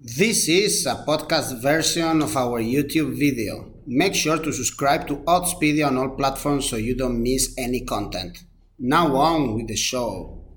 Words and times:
This 0.00 0.48
is 0.48 0.86
a 0.86 1.04
podcast 1.04 1.60
version 1.60 2.22
of 2.22 2.36
our 2.36 2.62
YouTube 2.62 3.18
video. 3.18 3.72
Make 3.84 4.14
sure 4.14 4.38
to 4.38 4.52
subscribe 4.52 5.08
to 5.08 5.16
Oddspedia 5.16 5.88
on 5.88 5.98
all 5.98 6.10
platforms 6.10 6.70
so 6.70 6.76
you 6.76 6.94
don't 6.94 7.20
miss 7.20 7.52
any 7.58 7.80
content. 7.80 8.38
Now 8.78 9.16
on 9.16 9.56
with 9.56 9.66
the 9.66 9.74
show. 9.74 10.47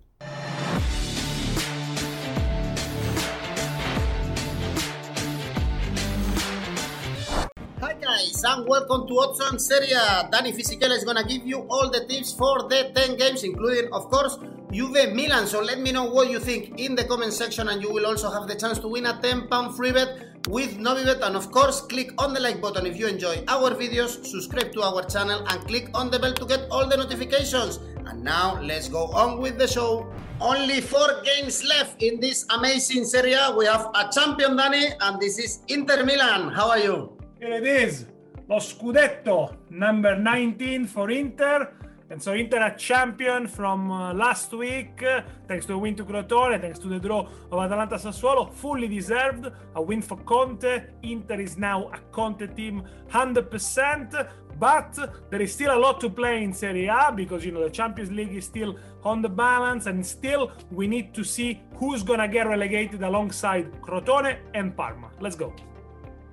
And 8.44 8.68
welcome 8.68 9.08
to 9.08 9.20
Odds 9.20 9.68
Serie 9.68 9.89
Danny 10.32 10.52
Fisichella 10.52 10.98
is 10.98 11.04
gonna 11.04 11.24
give 11.24 11.46
you 11.46 11.60
all 11.70 11.92
the 11.92 12.05
tips 12.07 12.32
for 12.34 12.68
the 12.70 12.92
10 12.96 13.18
games, 13.18 13.44
including, 13.44 13.92
of 13.94 14.10
course, 14.10 14.38
Juve 14.71 15.14
Milan. 15.14 15.46
So 15.46 15.62
let 15.62 15.80
me 15.80 15.92
know 15.92 16.06
what 16.06 16.32
you 16.32 16.39
think 16.39 16.80
in 16.80 16.96
the 16.96 17.04
comment 17.04 17.34
section, 17.34 17.70
and 17.70 17.82
you 17.82 17.92
will 17.92 18.06
also 18.07 18.32
have 18.32 18.48
the 18.48 18.56
chance 18.56 18.80
to 18.80 18.88
win 18.88 19.06
a 19.06 19.21
10 19.21 19.48
pound 19.48 19.75
free 19.75 19.92
bet 19.92 20.39
with 20.48 20.78
Novibet. 20.78 21.21
And 21.21 21.36
of 21.36 21.51
course, 21.51 21.82
click 21.82 22.12
on 22.18 22.34
the 22.34 22.39
like 22.39 22.62
button 22.62 22.86
if 22.86 22.98
you 22.98 23.07
enjoy 23.07 23.43
our 23.48 23.71
videos, 23.71 24.25
subscribe 24.25 24.71
to 24.73 24.82
our 24.82 25.04
channel, 25.04 25.46
and 25.48 25.68
click 25.68 25.89
on 25.93 26.10
the 26.10 26.18
bell 26.18 26.34
to 26.34 26.46
get 26.46 26.62
all 26.71 26.87
the 26.87 26.98
notifications. 26.98 27.78
And 28.07 28.23
now 28.23 28.60
let's 28.62 28.87
go 28.87 29.07
on 29.07 29.39
with 29.39 29.60
the 29.60 29.68
show. 29.68 30.12
Only 30.39 30.82
four 30.82 31.21
games 31.23 31.64
left 31.64 32.02
in 32.02 32.20
this 32.20 32.45
amazing 32.50 33.06
Serie. 33.06 33.36
We 33.56 33.66
have 33.66 33.92
a 33.94 34.09
champion, 34.12 34.56
Danny, 34.56 34.88
and 35.00 35.20
this 35.20 35.38
is 35.38 35.59
Inter 35.67 36.03
Milan. 36.03 36.52
How 36.52 36.70
are 36.72 36.80
you? 36.80 37.17
Here 37.39 37.53
it 37.53 37.66
is, 37.66 38.06
lo 38.52 38.59
Scudetto, 38.59 39.59
number 39.69 40.17
19 40.17 40.86
for 40.86 41.09
Inter. 41.09 41.72
And 42.09 42.22
so 42.22 42.33
Inter 42.33 42.61
a 42.61 42.75
champion 42.75 43.47
from 43.47 43.89
uh, 43.89 44.14
last 44.14 44.52
week, 44.52 45.02
thanks 45.47 45.66
to 45.67 45.73
a 45.75 45.78
win 45.78 45.95
to 45.95 46.03
Crotone, 46.03 46.59
thanks 46.59 46.78
to 46.80 46.89
the 46.89 47.00
draw 47.00 47.25
of 47.50 47.59
Atalanta 47.59 47.95
Sassuolo, 47.95 48.52
fully 48.52 48.89
deserved. 48.89 49.50
A 49.75 49.81
win 49.81 50.02
for 50.02 50.17
Conte. 50.17 50.83
Inter 51.03 51.39
is 51.39 51.58
now 51.58 51.89
a 51.94 52.00
Conte 52.11 52.45
team 52.47 52.83
100%. 53.09 54.30
But 54.59 55.00
there 55.30 55.42
is 55.42 55.54
still 55.54 55.73
a 55.73 55.80
lot 55.80 56.02
to 56.02 56.09
play 56.09 56.44
in 56.44 56.52
Serie 56.52 56.88
A 56.88 57.14
because 57.16 57.45
you 57.45 57.54
know 57.54 57.64
the 57.64 57.70
Champions 57.70 58.11
League 58.11 58.36
is 58.36 58.44
still 58.44 58.76
on 59.06 59.22
the 59.22 59.30
balance, 59.30 59.86
and 59.88 60.06
still 60.06 60.52
we 60.72 60.88
need 60.88 61.14
to 61.14 61.23
see 61.23 61.61
who's 61.76 62.04
gonna 62.04 62.28
get 62.28 62.48
relegated 62.48 63.02
alongside 63.02 63.72
Crotone 63.81 64.38
and 64.54 64.76
Parma. 64.76 65.09
Let's 65.22 65.38
go. 65.38 65.54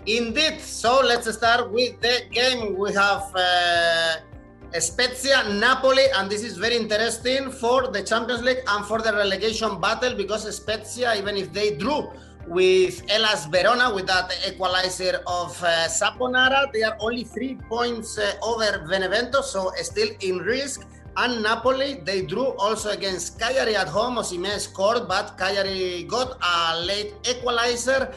Indeed. 0.07 0.61
So 0.61 1.01
let's 1.05 1.31
start 1.33 1.71
with 1.71 2.01
the 2.01 2.23
game. 2.31 2.77
We 2.77 2.93
have 2.95 3.31
uh, 3.35 4.17
Spezia, 4.79 5.45
Napoli, 5.55 6.05
and 6.17 6.31
this 6.31 6.43
is 6.43 6.57
very 6.57 6.77
interesting 6.77 7.51
for 7.51 7.89
the 7.89 8.03
Champions 8.03 8.43
League 8.43 8.63
and 8.67 8.85
for 8.87 9.01
the 9.01 9.13
relegation 9.13 9.81
battle 9.81 10.15
because 10.15 10.45
Spezia, 10.55 11.15
even 11.17 11.37
if 11.37 11.53
they 11.53 11.77
drew 11.77 12.11
with 12.47 13.09
Hellas 13.11 13.45
Verona 13.47 13.95
with 13.95 14.07
that 14.07 14.33
equalizer 14.49 15.21
of 15.27 15.63
uh, 15.63 15.87
Saponara, 15.89 16.73
they 16.73 16.83
are 16.83 16.97
only 17.01 17.25
three 17.25 17.57
points 17.69 18.19
uh, 18.19 18.33
over 18.43 18.87
Benevento, 18.89 19.43
so 19.43 19.73
still 19.83 20.09
in 20.21 20.39
risk. 20.39 20.87
And 21.17 21.43
Napoli, 21.43 22.01
they 22.05 22.23
drew 22.23 22.55
also 22.59 22.91
against 22.91 23.41
Cagliari 23.41 23.75
at 23.75 23.89
home. 23.89 24.17
Osimhen 24.17 24.59
scored, 24.61 25.09
but 25.09 25.37
Cagliari 25.37 26.05
got 26.05 26.39
a 26.41 26.81
late 26.81 27.13
equalizer. 27.29 28.15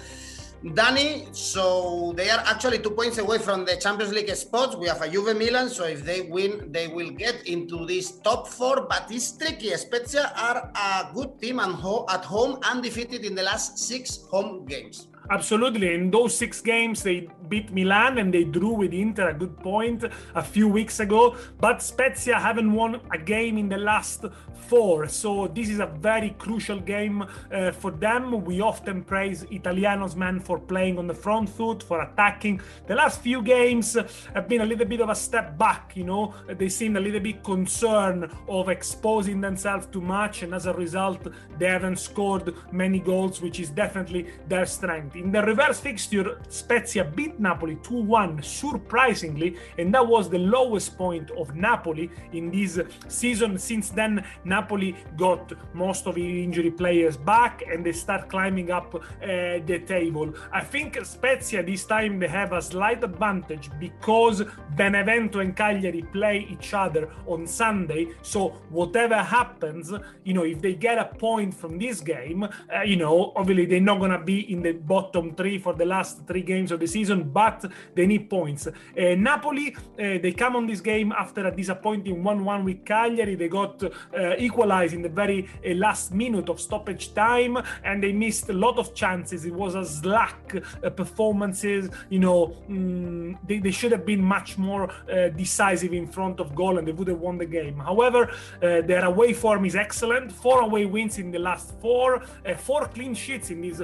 Danny, 0.62 1.26
so 1.32 2.14
they 2.16 2.30
are 2.30 2.40
actually 2.46 2.78
two 2.78 2.92
points 2.92 3.18
away 3.18 3.40
from 3.40 3.66
the 3.66 3.78
Champions 3.78 4.14
League 4.14 4.30
spots. 4.36 4.76
We 4.76 4.88
have 4.88 5.02
a 5.02 5.10
Juve 5.10 5.36
Milan, 5.36 5.70
so 5.70 5.86
if 5.86 6.06
they 6.06 6.22
win, 6.22 6.72
they 6.72 6.88
will 6.88 7.10
get 7.10 7.48
into 7.48 7.84
this 7.88 8.20
top 8.20 8.48
four. 8.48 8.86
But 8.88 9.08
it's 9.10 9.32
tricky. 9.36 9.76
Spezia 9.76 10.32
are 10.38 10.72
a 10.76 11.12
good 11.16 11.42
team 11.42 11.58
and 11.58 11.74
ho- 11.74 12.06
at 12.10 12.24
home, 12.24 12.60
undefeated 12.62 13.26
in 13.26 13.34
the 13.34 13.42
last 13.42 13.80
six 13.80 14.22
home 14.30 14.66
games. 14.68 15.08
Absolutely. 15.30 15.94
In 15.94 16.12
those 16.12 16.38
six 16.38 16.62
games, 16.62 17.04
they 17.04 17.30
beat 17.48 17.72
Milan 17.72 18.18
and 18.18 18.34
they 18.34 18.44
drew 18.44 18.74
with 18.74 18.94
Inter 18.94 19.30
a 19.30 19.34
good 19.34 19.58
point 19.60 20.04
a 20.36 20.44
few 20.44 20.68
weeks 20.68 21.00
ago. 21.00 21.36
But 21.60 21.82
Spezia 21.82 22.40
haven't 22.40 22.72
won 22.74 23.00
a 23.12 23.18
game 23.18 23.58
in 23.58 23.70
the 23.70 23.78
last 23.78 24.26
four. 24.68 25.08
So 25.08 25.48
this 25.48 25.70
is 25.70 25.80
a 25.80 25.86
very 25.86 26.32
crucial 26.32 26.80
game 26.80 27.24
uh, 27.52 27.72
for 27.72 27.92
them. 27.92 28.44
We 28.44 28.62
often 28.62 29.04
praise 29.04 29.44
Italiano's 29.52 30.16
men 30.16 30.40
for 30.40 30.60
playing 30.60 30.98
on 30.98 31.08
the 31.08 31.14
front 31.14 31.50
foot, 31.50 31.84
for 31.84 32.02
attacking. 32.02 32.62
The 32.88 32.96
last 32.96 33.22
few 33.22 33.42
games 33.42 33.98
have 34.34 34.48
been 34.50 34.62
a 34.62 34.66
little 34.66 34.88
bit 34.88 35.02
of 35.02 35.10
a 35.10 35.16
step 35.16 35.58
back, 35.58 35.94
you 35.96 36.04
know. 36.04 36.34
They 36.48 36.70
seem 36.70 36.98
a 36.98 37.00
little 37.00 37.20
bit 37.20 37.44
concerned 37.44 38.30
of 38.50 38.70
exposing 38.70 39.40
themselves 39.40 39.86
too 39.86 40.02
much. 40.02 40.44
And 40.44 40.54
as 40.54 40.66
a 40.66 40.74
result, 40.74 41.28
they 41.58 41.68
haven't 41.68 42.00
scored 42.00 42.54
many 42.72 43.00
goals, 43.00 43.42
which 43.42 43.60
is 43.60 43.70
definitely 43.70 44.28
their 44.48 44.66
strength. 44.66 45.11
In 45.14 45.30
the 45.30 45.42
reverse 45.42 45.82
fixture, 45.82 46.40
Spezia 46.48 47.04
beat 47.04 47.38
Napoli 47.38 47.78
2 47.84 47.96
1, 47.96 48.44
surprisingly, 48.44 49.58
and 49.78 49.94
that 49.94 50.08
was 50.08 50.30
the 50.30 50.38
lowest 50.38 50.98
point 50.98 51.30
of 51.32 51.54
Napoli 51.54 52.10
in 52.32 52.50
this 52.50 52.80
season. 53.10 53.58
Since 53.58 53.90
then, 53.90 54.24
Napoli 54.46 54.96
got 55.18 55.52
most 55.74 56.08
of 56.08 56.16
the 56.16 56.44
injury 56.44 56.72
players 56.72 57.18
back 57.18 57.62
and 57.70 57.86
they 57.86 57.92
start 57.92 58.30
climbing 58.30 58.72
up 58.72 58.96
uh, 58.96 59.00
the 59.22 59.84
table. 59.86 60.34
I 60.54 60.62
think 60.62 60.98
Spezia 61.04 61.62
this 61.62 61.84
time 61.84 62.18
they 62.18 62.30
have 62.30 62.54
a 62.54 62.62
slight 62.62 63.04
advantage 63.04 63.70
because 63.82 64.44
Benevento 64.78 65.40
and 65.40 65.58
Cagliari 65.58 66.04
play 66.04 66.48
each 66.50 66.74
other 66.74 67.10
on 67.28 67.46
Sunday. 67.48 68.08
So, 68.22 68.50
whatever 68.70 69.18
happens, 69.18 69.92
you 70.24 70.34
know, 70.34 70.44
if 70.44 70.62
they 70.62 70.76
get 70.76 71.00
a 71.00 71.06
point 71.06 71.54
from 71.54 71.78
this 71.78 72.00
game, 72.00 72.44
uh, 72.44 72.84
you 72.86 72.96
know, 72.96 73.34
obviously 73.36 73.66
they're 73.66 73.82
not 73.82 74.00
going 74.00 74.12
to 74.12 74.20
be 74.20 74.52
in 74.54 74.62
the 74.62 74.72
bottom 74.72 75.01
three 75.10 75.58
for 75.58 75.74
the 75.74 75.86
last 75.86 76.28
three 76.28 76.42
games 76.42 76.72
of 76.72 76.80
the 76.80 76.88
season, 76.88 77.30
but 77.32 77.66
they 77.96 78.06
need 78.06 78.30
points. 78.30 78.68
Uh, 78.68 78.72
Napoli, 79.18 79.76
uh, 79.76 79.78
they 79.98 80.32
come 80.32 80.56
on 80.56 80.68
this 80.68 80.82
game 80.82 81.12
after 81.12 81.46
a 81.48 81.56
disappointing 81.56 82.24
1 82.24 82.46
1 82.46 82.66
with 82.66 82.86
Cagliari. 82.86 83.36
They 83.36 83.48
got 83.48 83.84
uh, 83.84 84.36
equalized 84.38 84.94
in 84.94 85.02
the 85.02 85.10
very 85.10 85.50
uh, 85.66 85.74
last 85.76 86.14
minute 86.14 86.50
of 86.50 86.60
stoppage 86.60 87.14
time 87.14 87.58
and 87.84 88.04
they 88.04 88.12
missed 88.12 88.50
a 88.50 88.54
lot 88.54 88.78
of 88.78 88.94
chances. 88.94 89.46
It 89.46 89.54
was 89.54 89.76
a 89.76 89.86
slack 89.86 90.56
uh, 90.56 90.90
performances. 90.90 91.90
You 92.10 92.20
know, 92.20 92.58
mm, 92.70 93.38
they, 93.48 93.60
they, 93.60 93.72
should 93.72 93.92
have 93.94 94.06
been 94.06 94.22
much 94.22 94.58
more 94.58 94.92
uh, 94.92 95.30
decisive 95.30 95.94
in 95.94 96.08
front 96.08 96.40
of 96.40 96.54
goal 96.56 96.78
and 96.78 96.88
they 96.88 96.92
would 96.92 97.08
have 97.08 97.20
won 97.20 97.38
the 97.38 97.46
game. 97.46 97.78
However, 97.80 98.32
their 98.60 99.06
away 99.06 99.34
form 99.34 99.66
is 99.66 99.76
excellent. 99.76 100.32
Four 100.32 100.62
away 100.62 100.86
wins 100.86 101.18
in 101.18 101.32
the 101.32 101.40
last 101.40 101.74
four, 101.80 102.22
four 102.58 102.88
clean 102.88 103.14
sheets 103.14 103.50
in 103.50 103.62
these 103.62 103.82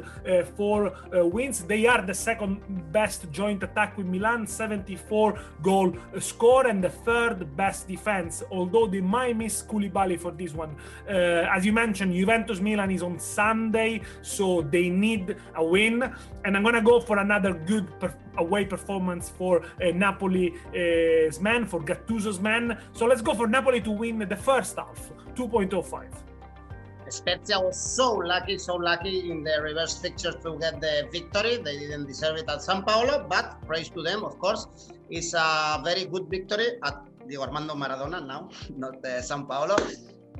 four 0.55 0.93
wins. 1.11 1.63
They 1.63 1.85
are 1.85 2.01
the 2.01 2.13
second 2.13 2.91
best 2.91 3.31
joint 3.31 3.63
attack 3.63 3.97
with 3.97 4.05
Milan, 4.05 4.47
74 4.47 5.39
goal 5.61 5.95
score, 6.19 6.67
and 6.67 6.83
the 6.83 6.89
third 6.89 7.55
best 7.55 7.87
defense. 7.87 8.43
Although 8.51 8.87
they 8.87 9.01
might 9.01 9.37
miss 9.37 9.63
Koulibaly 9.63 10.19
for 10.19 10.31
this 10.31 10.53
one. 10.53 10.75
Uh, 11.07 11.47
as 11.55 11.65
you 11.65 11.73
mentioned, 11.73 12.13
Juventus 12.13 12.59
Milan 12.59 12.91
is 12.91 13.03
on 13.03 13.19
Sunday, 13.19 14.01
so 14.21 14.61
they 14.61 14.89
need 14.89 15.35
a 15.55 15.63
win. 15.63 16.03
And 16.45 16.55
I'm 16.55 16.63
gonna 16.63 16.81
go 16.81 16.99
for 16.99 17.17
another 17.19 17.53
good 17.53 17.87
per- 17.99 18.15
away 18.37 18.65
performance 18.65 19.29
for 19.29 19.63
uh, 19.63 19.91
Napoli's 19.93 21.39
man, 21.39 21.65
for 21.65 21.81
Gattuso's 21.81 22.39
man. 22.39 22.77
So 22.93 23.05
let's 23.05 23.21
go 23.21 23.33
for 23.33 23.47
Napoli 23.47 23.81
to 23.81 23.91
win 23.91 24.19
the 24.19 24.35
first 24.35 24.77
half, 24.77 25.11
2.05. 25.35 26.26
Spezia 27.09 27.59
was 27.59 27.79
so 27.79 28.13
lucky, 28.13 28.57
so 28.57 28.75
lucky 28.75 29.31
in 29.31 29.43
the 29.43 29.61
reverse 29.61 29.97
fixtures 29.97 30.35
to 30.43 30.57
get 30.59 30.81
the 30.81 31.07
victory. 31.11 31.57
They 31.57 31.77
didn't 31.79 32.07
deserve 32.07 32.37
it 32.37 32.49
at 32.49 32.61
San 32.61 32.83
Paolo, 32.83 33.25
but 33.29 33.61
praise 33.65 33.89
to 33.89 34.01
them, 34.01 34.23
of 34.23 34.37
course. 34.39 34.67
It's 35.09 35.33
a 35.33 35.81
very 35.83 36.05
good 36.05 36.29
victory 36.29 36.79
at 36.83 37.05
the 37.27 37.37
Armando 37.37 37.75
Maradona 37.75 38.25
now, 38.25 38.49
not 38.77 39.03
uh, 39.05 39.21
San 39.21 39.45
Paolo. 39.45 39.77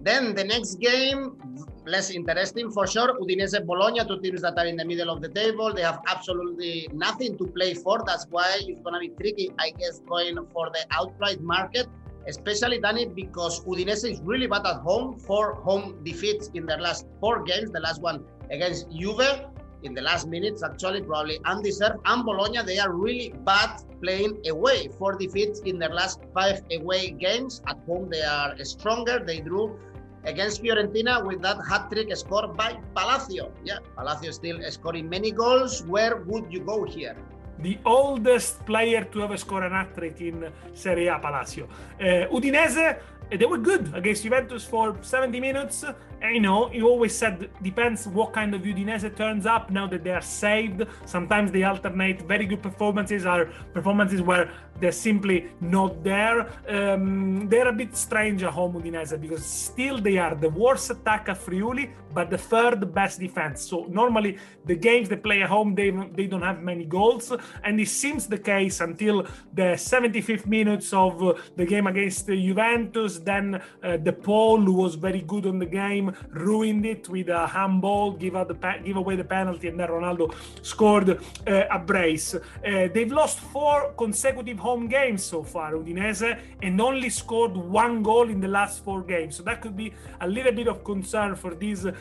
Then 0.02 0.36
the 0.36 0.44
next 0.44 0.76
game, 0.76 1.38
less 1.86 2.12
interesting 2.12 2.70
for 2.72 2.86
sure. 2.86 3.20
Udinese 3.20 3.66
Bologna, 3.66 4.06
two 4.06 4.20
teams 4.22 4.42
that 4.42 4.58
are 4.58 4.66
in 4.68 4.76
the 4.76 4.86
middle 4.86 5.10
of 5.10 5.22
the 5.22 5.30
table. 5.30 5.74
They 5.74 5.82
have 5.82 6.02
absolutely 6.08 6.88
nothing 6.94 7.38
to 7.38 7.48
play 7.48 7.74
for. 7.74 8.04
That's 8.06 8.28
why 8.30 8.60
it's 8.62 8.80
going 8.81 8.94
to 8.94 9.00
be 9.00 9.10
tricky, 9.20 9.52
I 9.58 9.72
guess, 9.72 10.00
going 10.08 10.36
for 10.54 10.70
the 10.70 10.86
outright 10.92 11.42
market 11.42 11.88
especially 12.27 12.79
Danny 12.79 13.06
because 13.06 13.63
Udinese 13.65 14.12
is 14.12 14.21
really 14.21 14.47
bad 14.47 14.65
at 14.65 14.81
home. 14.81 15.18
Four 15.19 15.56
home 15.56 16.03
defeats 16.03 16.50
in 16.53 16.65
their 16.65 16.79
last 16.79 17.06
four 17.19 17.44
games. 17.44 17.71
The 17.71 17.79
last 17.79 18.01
one 18.01 18.24
against 18.51 18.91
Juve 18.91 19.45
in 19.83 19.94
the 19.94 20.01
last 20.01 20.27
minutes, 20.27 20.63
actually, 20.63 21.01
probably 21.01 21.39
undeserved. 21.45 22.00
And 22.06 22.25
Bologna, 22.25 22.63
they 22.63 22.79
are 22.79 22.91
really 22.91 23.33
bad 23.45 23.81
playing 24.01 24.41
away. 24.47 24.89
Four 24.97 25.15
defeats 25.15 25.59
in 25.62 25.79
their 25.79 25.94
last 25.94 26.19
five 26.33 26.62
away 26.71 27.12
games. 27.12 27.62
At 27.68 27.77
home, 27.85 28.09
they 28.09 28.21
are 28.21 28.56
stronger. 28.63 29.19
They 29.19 29.39
drew 29.39 29.79
against 30.25 30.62
Fiorentina 30.62 31.25
with 31.25 31.41
that 31.44 31.57
hat 31.69 31.89
trick 31.91 32.15
scored 32.15 32.57
by 32.57 32.77
Palacio. 32.95 33.51
Yeah, 33.63 33.79
Palacio 33.95 34.31
still 34.31 34.59
scoring 34.71 35.07
many 35.07 35.31
goals. 35.31 35.83
Where 35.83 36.18
would 36.18 36.51
you 36.51 36.62
go 36.62 36.83
here? 36.83 37.15
The 37.59 37.77
oldest 37.86 38.65
player 38.65 39.04
to 39.06 39.24
ever 39.24 39.38
score 39.38 39.63
an 39.63 39.71
hat 39.71 39.95
trick 39.95 40.21
in 40.21 40.51
Serie 40.74 41.07
A, 41.07 41.19
Palacio. 41.19 41.68
Uh, 42.00 42.27
Udinese, 42.31 43.00
they 43.30 43.45
were 43.45 43.57
good 43.57 43.94
against 43.94 44.24
Juventus 44.24 44.63
for 44.63 44.95
70 45.01 45.39
minutes, 45.39 45.83
you 46.24 46.39
know, 46.39 46.71
you 46.71 46.88
always 46.88 47.15
said 47.15 47.50
depends 47.62 48.07
what 48.07 48.33
kind 48.33 48.54
of 48.56 48.62
Udinese 48.62 49.15
turns 49.15 49.45
up. 49.45 49.69
Now 49.69 49.88
that 49.88 50.04
they 50.04 50.12
are 50.12 50.21
saved, 50.21 50.83
sometimes 51.06 51.51
they 51.51 51.63
alternate. 51.63 52.21
Very 52.24 52.45
good 52.45 52.62
performances 52.62 53.25
are 53.25 53.45
performances 53.74 54.21
where 54.21 54.51
they're 54.79 54.91
simply 54.91 55.50
not 55.59 56.03
there. 56.03 56.47
Um, 56.68 57.47
they're 57.50 57.69
a 57.69 57.74
bit 57.74 57.95
strange 57.95 58.44
at 58.44 58.51
home 58.51 58.74
Udinese 58.74 59.19
because 59.19 59.45
still 59.45 60.00
they 60.00 60.18
are 60.18 60.35
the 60.35 60.50
worst 60.50 60.89
attack 60.89 61.29
at 61.29 61.38
Friuli, 61.38 61.89
but 62.13 62.29
the 62.29 62.38
third 62.38 62.94
best 62.94 63.19
defense. 63.19 63.62
So 63.62 63.85
normally 63.89 64.38
the 64.65 64.75
games 64.75 65.09
they 65.09 65.18
play 65.18 65.41
at 65.41 65.50
home 65.50 65.75
they 65.75 65.91
they 66.15 66.27
don't 66.27 66.41
have 66.41 66.62
many 66.62 66.85
goals, 66.85 67.33
and 67.63 67.79
it 67.79 67.89
seems 67.89 68.27
the 68.27 68.38
case 68.38 68.81
until 68.81 69.24
the 69.53 69.77
75th 69.77 70.45
minutes 70.45 70.94
of 70.94 71.24
uh, 71.24 71.33
the 71.56 71.65
game 71.65 71.88
against 71.88 72.27
Juventus. 72.27 73.19
Then 73.19 73.62
uh, 73.83 73.97
De 73.97 74.13
Paul, 74.13 74.62
who 74.62 74.74
was 74.74 74.95
very 74.95 75.21
good 75.21 75.45
on 75.45 75.59
the 75.59 75.65
game, 75.65 76.15
ruined 76.29 76.85
it 76.85 77.09
with 77.09 77.29
a 77.29 77.47
handball, 77.47 78.12
give 78.12 78.35
out 78.35 78.47
the 78.47 78.57
give 78.83 78.97
away 78.97 79.15
the 79.15 79.24
penalty, 79.24 79.68
and 79.69 79.79
then 79.79 79.89
Ronaldo 79.89 80.33
scored 80.62 81.09
uh, 81.09 81.77
a 81.77 81.79
brace. 81.79 82.35
Uh, 82.35 82.39
they've 82.94 83.12
lost 83.12 83.39
four 83.39 83.94
consecutive 83.97 84.59
home 84.68 84.88
games 84.88 85.24
so 85.24 85.40
far, 85.54 85.69
Udinese, 85.80 86.30
and 86.62 86.81
only 86.90 87.10
scored 87.10 87.56
one 87.56 88.04
goal 88.10 88.28
in 88.36 88.40
the 88.46 88.52
last 88.60 88.84
four 88.86 89.02
games. 89.02 89.38
So 89.38 89.44
that 89.44 89.62
could 89.62 89.78
be 89.84 89.94
a 90.19 90.28
little 90.28 90.56
bit 90.60 90.68
of 90.68 90.84
concern 90.84 91.36
for 91.36 91.52
this 91.64 91.80
uh, 91.86 91.94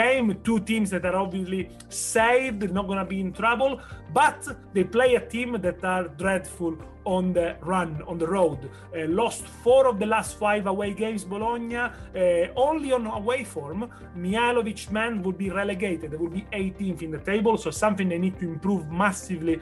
game. 0.00 0.26
Two 0.48 0.58
teams 0.70 0.88
that 0.94 1.04
are 1.08 1.16
obviously 1.24 1.62
saved, 1.88 2.60
not 2.78 2.86
going 2.90 2.98
to 2.98 3.04
be 3.14 3.20
in 3.20 3.32
trouble, 3.32 3.80
but 4.12 4.40
they 4.74 4.84
play 4.84 5.10
a 5.14 5.24
team 5.34 5.50
that 5.66 5.84
are 5.84 6.04
dreadful 6.22 6.74
on 7.04 7.32
the 7.32 7.56
run, 7.62 8.02
on 8.10 8.18
the 8.18 8.26
road. 8.26 8.58
Uh, 8.68 9.06
lost 9.22 9.42
four 9.64 9.86
of 9.86 9.98
the 10.02 10.08
last 10.14 10.38
five 10.44 10.66
away 10.66 10.92
games, 10.92 11.22
Bologna. 11.24 11.76
Uh, 11.76 11.90
only 12.68 12.90
on 12.92 13.06
away 13.06 13.44
form, 13.44 13.80
Mihajlovic 14.16 14.90
man, 14.90 15.22
would 15.22 15.38
be 15.38 15.50
relegated. 15.50 16.10
They 16.10 16.16
will 16.16 16.36
be 16.40 16.46
18th 16.52 17.00
in 17.02 17.10
the 17.10 17.22
table, 17.32 17.56
so 17.56 17.70
something 17.70 18.08
they 18.08 18.18
need 18.18 18.38
to 18.40 18.46
improve 18.56 18.90
massively 18.90 19.60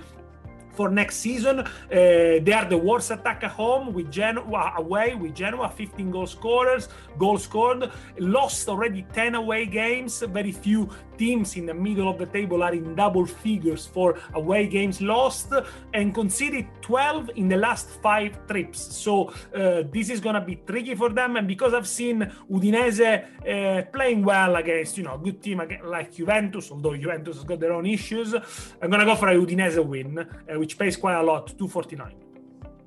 for 0.77 0.89
next 0.89 1.17
season. 1.17 1.61
Uh, 1.61 1.67
they 1.91 2.53
are 2.53 2.69
the 2.69 2.77
worst 2.77 3.11
attack 3.11 3.43
at 3.43 3.51
home 3.51 3.93
with 3.93 4.11
Genoa 4.11 4.75
away 4.77 5.15
with 5.15 5.35
Genoa, 5.35 5.69
15 5.69 6.11
goal 6.11 6.27
scorers, 6.27 6.89
goal 7.19 7.39
scored, 7.39 7.91
lost 8.19 8.69
already 8.69 9.07
10 9.13 9.35
away 9.35 9.67
games. 9.67 10.21
Very 10.21 10.53
few 10.53 10.89
teams 11.17 11.57
in 11.57 11.67
the 11.67 11.75
middle 11.75 12.09
of 12.09 12.19
the 12.19 12.27
table 12.27 12.63
are 12.63 12.75
in 12.75 12.95
double 12.95 13.27
figures 13.27 13.87
for 13.87 14.19
away 14.35 14.67
games 14.67 15.01
lost 15.01 15.53
and 15.95 16.15
conceded 16.15 16.67
12 16.83 17.31
in 17.37 17.49
the 17.49 17.57
last 17.57 17.89
five 18.03 18.47
trips. 18.47 18.81
So 18.97 19.29
uh, 19.55 19.83
this 19.91 20.11
is 20.11 20.21
gonna 20.21 20.45
be 20.45 20.57
tricky 20.57 20.95
for 20.95 21.09
them. 21.09 21.37
And 21.37 21.49
because 21.49 21.75
I've 21.75 21.89
seen 21.89 22.31
Udinese 22.51 23.25
uh, 23.47 23.83
playing 23.91 24.25
well 24.25 24.57
against 24.57 24.99
you 24.99 25.05
know 25.05 25.15
a 25.15 25.19
good 25.19 25.43
team 25.43 25.63
like 25.85 26.15
Juventus, 26.15 26.71
although 26.71 26.97
Juventus 26.97 27.37
has 27.37 27.45
got 27.45 27.61
their 27.61 27.73
own 27.73 27.87
issues, 27.87 28.35
I'm 28.83 28.91
gonna 28.91 29.05
go 29.05 29.17
for 29.17 29.29
a 29.29 29.35
Udinese 29.35 29.85
win. 29.85 30.19
Uh, 30.19 30.59
which 30.67 30.77
pays 30.77 30.97
quite 30.97 31.15
a 31.15 31.23
lot, 31.23 31.47
249. 31.59 32.11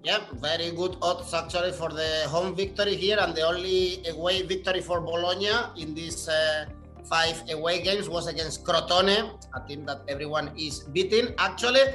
Yeah, 0.03 0.19
very 0.41 0.71
good 0.71 0.97
odds 1.01 1.33
actually 1.33 1.71
for 1.71 1.87
the 1.87 2.27
home 2.27 2.53
victory 2.53 2.95
here, 2.95 3.17
and 3.23 3.33
the 3.33 3.43
only 3.47 4.03
away 4.11 4.41
victory 4.43 4.81
for 4.81 4.99
Bologna 4.99 5.55
in 5.77 5.95
these 5.95 6.27
uh, 6.27 6.65
five 7.05 7.41
away 7.49 7.79
games 7.81 8.09
was 8.09 8.27
against 8.27 8.65
Crotone, 8.65 9.17
a 9.55 9.59
team 9.67 9.85
that 9.85 10.01
everyone 10.09 10.51
is 10.57 10.83
beating 10.91 11.27
actually. 11.37 11.85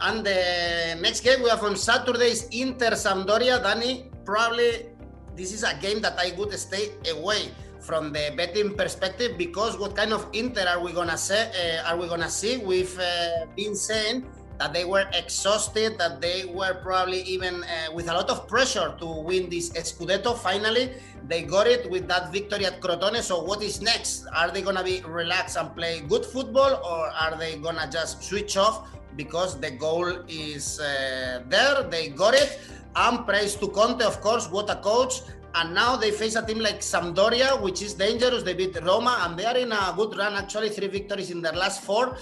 And 0.00 0.24
the 0.24 0.96
next 1.04 1.20
game 1.20 1.42
we 1.42 1.50
have 1.50 1.62
on 1.62 1.76
Saturday 1.76 2.30
is 2.36 2.48
Inter 2.50 2.92
Sampdoria. 2.96 3.62
Danny, 3.62 4.08
probably 4.24 4.88
this 5.36 5.52
is 5.52 5.62
a 5.62 5.74
game 5.76 6.00
that 6.00 6.16
I 6.18 6.32
would 6.38 6.52
stay 6.58 6.88
away 7.10 7.52
from 7.80 8.12
the 8.14 8.32
betting 8.34 8.74
perspective 8.74 9.36
because 9.36 9.78
what 9.78 9.94
kind 9.94 10.14
of 10.14 10.26
Inter 10.32 10.64
are 10.66 10.80
we 10.80 10.92
gonna 10.92 11.18
say? 11.18 11.52
Uh, 11.52 11.90
are 11.92 11.98
we 11.98 12.08
gonna 12.08 12.30
see? 12.30 12.56
We've 12.56 12.98
uh, 12.98 13.44
been 13.54 13.76
saying 13.76 14.24
that 14.58 14.72
they 14.72 14.84
were 14.84 15.06
exhausted, 15.12 15.98
that 15.98 16.20
they 16.20 16.44
were 16.44 16.74
probably 16.74 17.22
even 17.22 17.64
uh, 17.64 17.92
with 17.92 18.08
a 18.08 18.12
lot 18.12 18.30
of 18.30 18.46
pressure 18.46 18.94
to 19.00 19.06
win 19.06 19.48
this 19.50 19.70
Scudetto. 19.70 20.38
Finally, 20.38 20.92
they 21.26 21.42
got 21.42 21.66
it 21.66 21.90
with 21.90 22.06
that 22.08 22.32
victory 22.32 22.66
at 22.66 22.80
Crotone. 22.80 23.20
So, 23.22 23.42
what 23.42 23.62
is 23.62 23.80
next? 23.80 24.26
Are 24.34 24.50
they 24.50 24.62
going 24.62 24.76
to 24.76 24.84
be 24.84 25.02
relaxed 25.06 25.56
and 25.56 25.74
play 25.74 26.00
good 26.00 26.24
football, 26.24 26.74
or 26.84 27.08
are 27.08 27.36
they 27.36 27.56
going 27.56 27.76
to 27.76 27.88
just 27.90 28.22
switch 28.22 28.56
off 28.56 28.88
because 29.16 29.58
the 29.60 29.70
goal 29.72 30.06
is 30.28 30.80
uh, 30.80 31.42
there? 31.48 31.82
They 31.84 32.08
got 32.08 32.34
it. 32.34 32.60
And 32.96 33.26
praise 33.26 33.56
to 33.56 33.68
Conte, 33.68 34.02
of 34.02 34.20
course, 34.20 34.48
what 34.48 34.70
a 34.70 34.76
coach. 34.76 35.22
And 35.56 35.72
now 35.74 35.96
they 35.96 36.10
face 36.10 36.34
a 36.34 36.44
team 36.44 36.58
like 36.58 36.80
Sampdoria, 36.80 37.60
which 37.60 37.80
is 37.80 37.94
dangerous. 37.94 38.42
They 38.42 38.54
beat 38.54 38.76
Roma, 38.82 39.22
and 39.24 39.38
they 39.38 39.46
are 39.46 39.56
in 39.56 39.70
a 39.72 39.94
good 39.96 40.16
run, 40.16 40.34
actually, 40.34 40.68
three 40.70 40.88
victories 40.88 41.30
in 41.30 41.42
their 41.42 41.52
last 41.52 41.82
four 41.82 42.16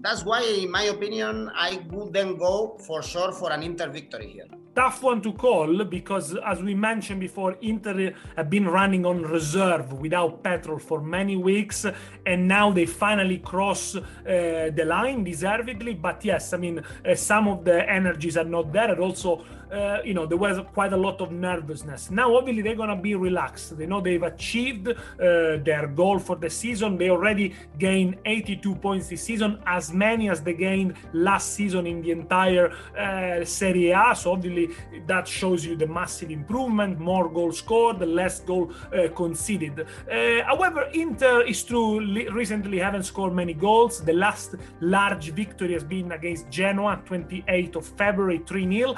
that's 0.00 0.24
why, 0.24 0.42
in 0.42 0.70
my 0.70 0.84
opinion, 0.84 1.50
I 1.54 1.82
would 1.90 2.12
then 2.12 2.36
go 2.36 2.78
for 2.86 3.02
sure 3.02 3.32
for 3.32 3.52
an 3.52 3.62
Inter 3.62 3.90
victory 3.90 4.28
here. 4.28 4.46
Tough 4.74 5.04
one 5.04 5.22
to 5.22 5.32
call 5.32 5.84
because, 5.84 6.34
as 6.44 6.60
we 6.60 6.74
mentioned 6.74 7.20
before, 7.20 7.56
Inter 7.60 8.12
have 8.36 8.50
been 8.50 8.66
running 8.66 9.06
on 9.06 9.22
reserve 9.22 9.92
without 9.92 10.42
petrol 10.42 10.80
for 10.80 11.00
many 11.00 11.36
weeks, 11.36 11.86
and 12.26 12.48
now 12.48 12.72
they 12.72 12.86
finally 12.86 13.38
cross 13.38 13.94
uh, 13.94 14.02
the 14.24 14.84
line 14.84 15.22
deservedly. 15.22 15.94
But 15.94 16.24
yes, 16.24 16.52
I 16.52 16.56
mean, 16.56 16.78
uh, 16.80 17.14
some 17.14 17.46
of 17.46 17.64
the 17.64 17.88
energies 17.88 18.36
are 18.36 18.44
not 18.44 18.72
there, 18.72 18.90
and 18.90 19.00
also 19.00 19.44
uh, 19.74 19.98
you 20.04 20.14
know, 20.14 20.24
there 20.24 20.38
was 20.38 20.58
quite 20.72 20.92
a 20.92 20.96
lot 20.96 21.20
of 21.20 21.32
nervousness. 21.32 22.10
Now, 22.10 22.36
obviously, 22.36 22.62
they're 22.62 22.76
going 22.76 22.94
to 22.96 23.02
be 23.10 23.14
relaxed. 23.14 23.76
They 23.76 23.86
know 23.86 24.00
they've 24.00 24.22
achieved 24.22 24.88
uh, 24.88 24.94
their 25.18 25.88
goal 25.88 26.18
for 26.18 26.36
the 26.36 26.48
season. 26.48 26.96
They 26.96 27.10
already 27.10 27.54
gained 27.78 28.18
82 28.24 28.76
points 28.76 29.08
this 29.08 29.22
season, 29.22 29.58
as 29.66 29.92
many 29.92 30.30
as 30.30 30.42
they 30.42 30.54
gained 30.54 30.94
last 31.12 31.54
season 31.54 31.86
in 31.86 32.02
the 32.02 32.12
entire 32.12 32.70
uh, 32.96 33.44
Serie 33.44 33.90
A. 33.90 34.14
So, 34.14 34.32
obviously, 34.32 34.74
that 35.06 35.26
shows 35.26 35.66
you 35.66 35.74
the 35.76 35.88
massive 35.88 36.30
improvement 36.30 37.00
more 37.00 37.28
goals 37.28 37.58
scored, 37.58 38.00
less 38.00 38.40
goal 38.40 38.72
uh, 38.92 39.08
conceded. 39.08 39.80
Uh, 39.80 40.44
however, 40.46 40.88
Inter 40.92 41.42
is 41.42 41.62
true, 41.64 42.00
recently 42.30 42.78
haven't 42.78 43.04
scored 43.04 43.34
many 43.34 43.54
goals. 43.54 44.00
The 44.04 44.12
last 44.12 44.54
large 44.80 45.30
victory 45.30 45.72
has 45.72 45.82
been 45.82 46.12
against 46.12 46.48
Genoa, 46.50 47.02
28th 47.06 47.76
of 47.76 47.86
February, 47.86 48.40
3 48.46 48.78
0. 48.78 48.94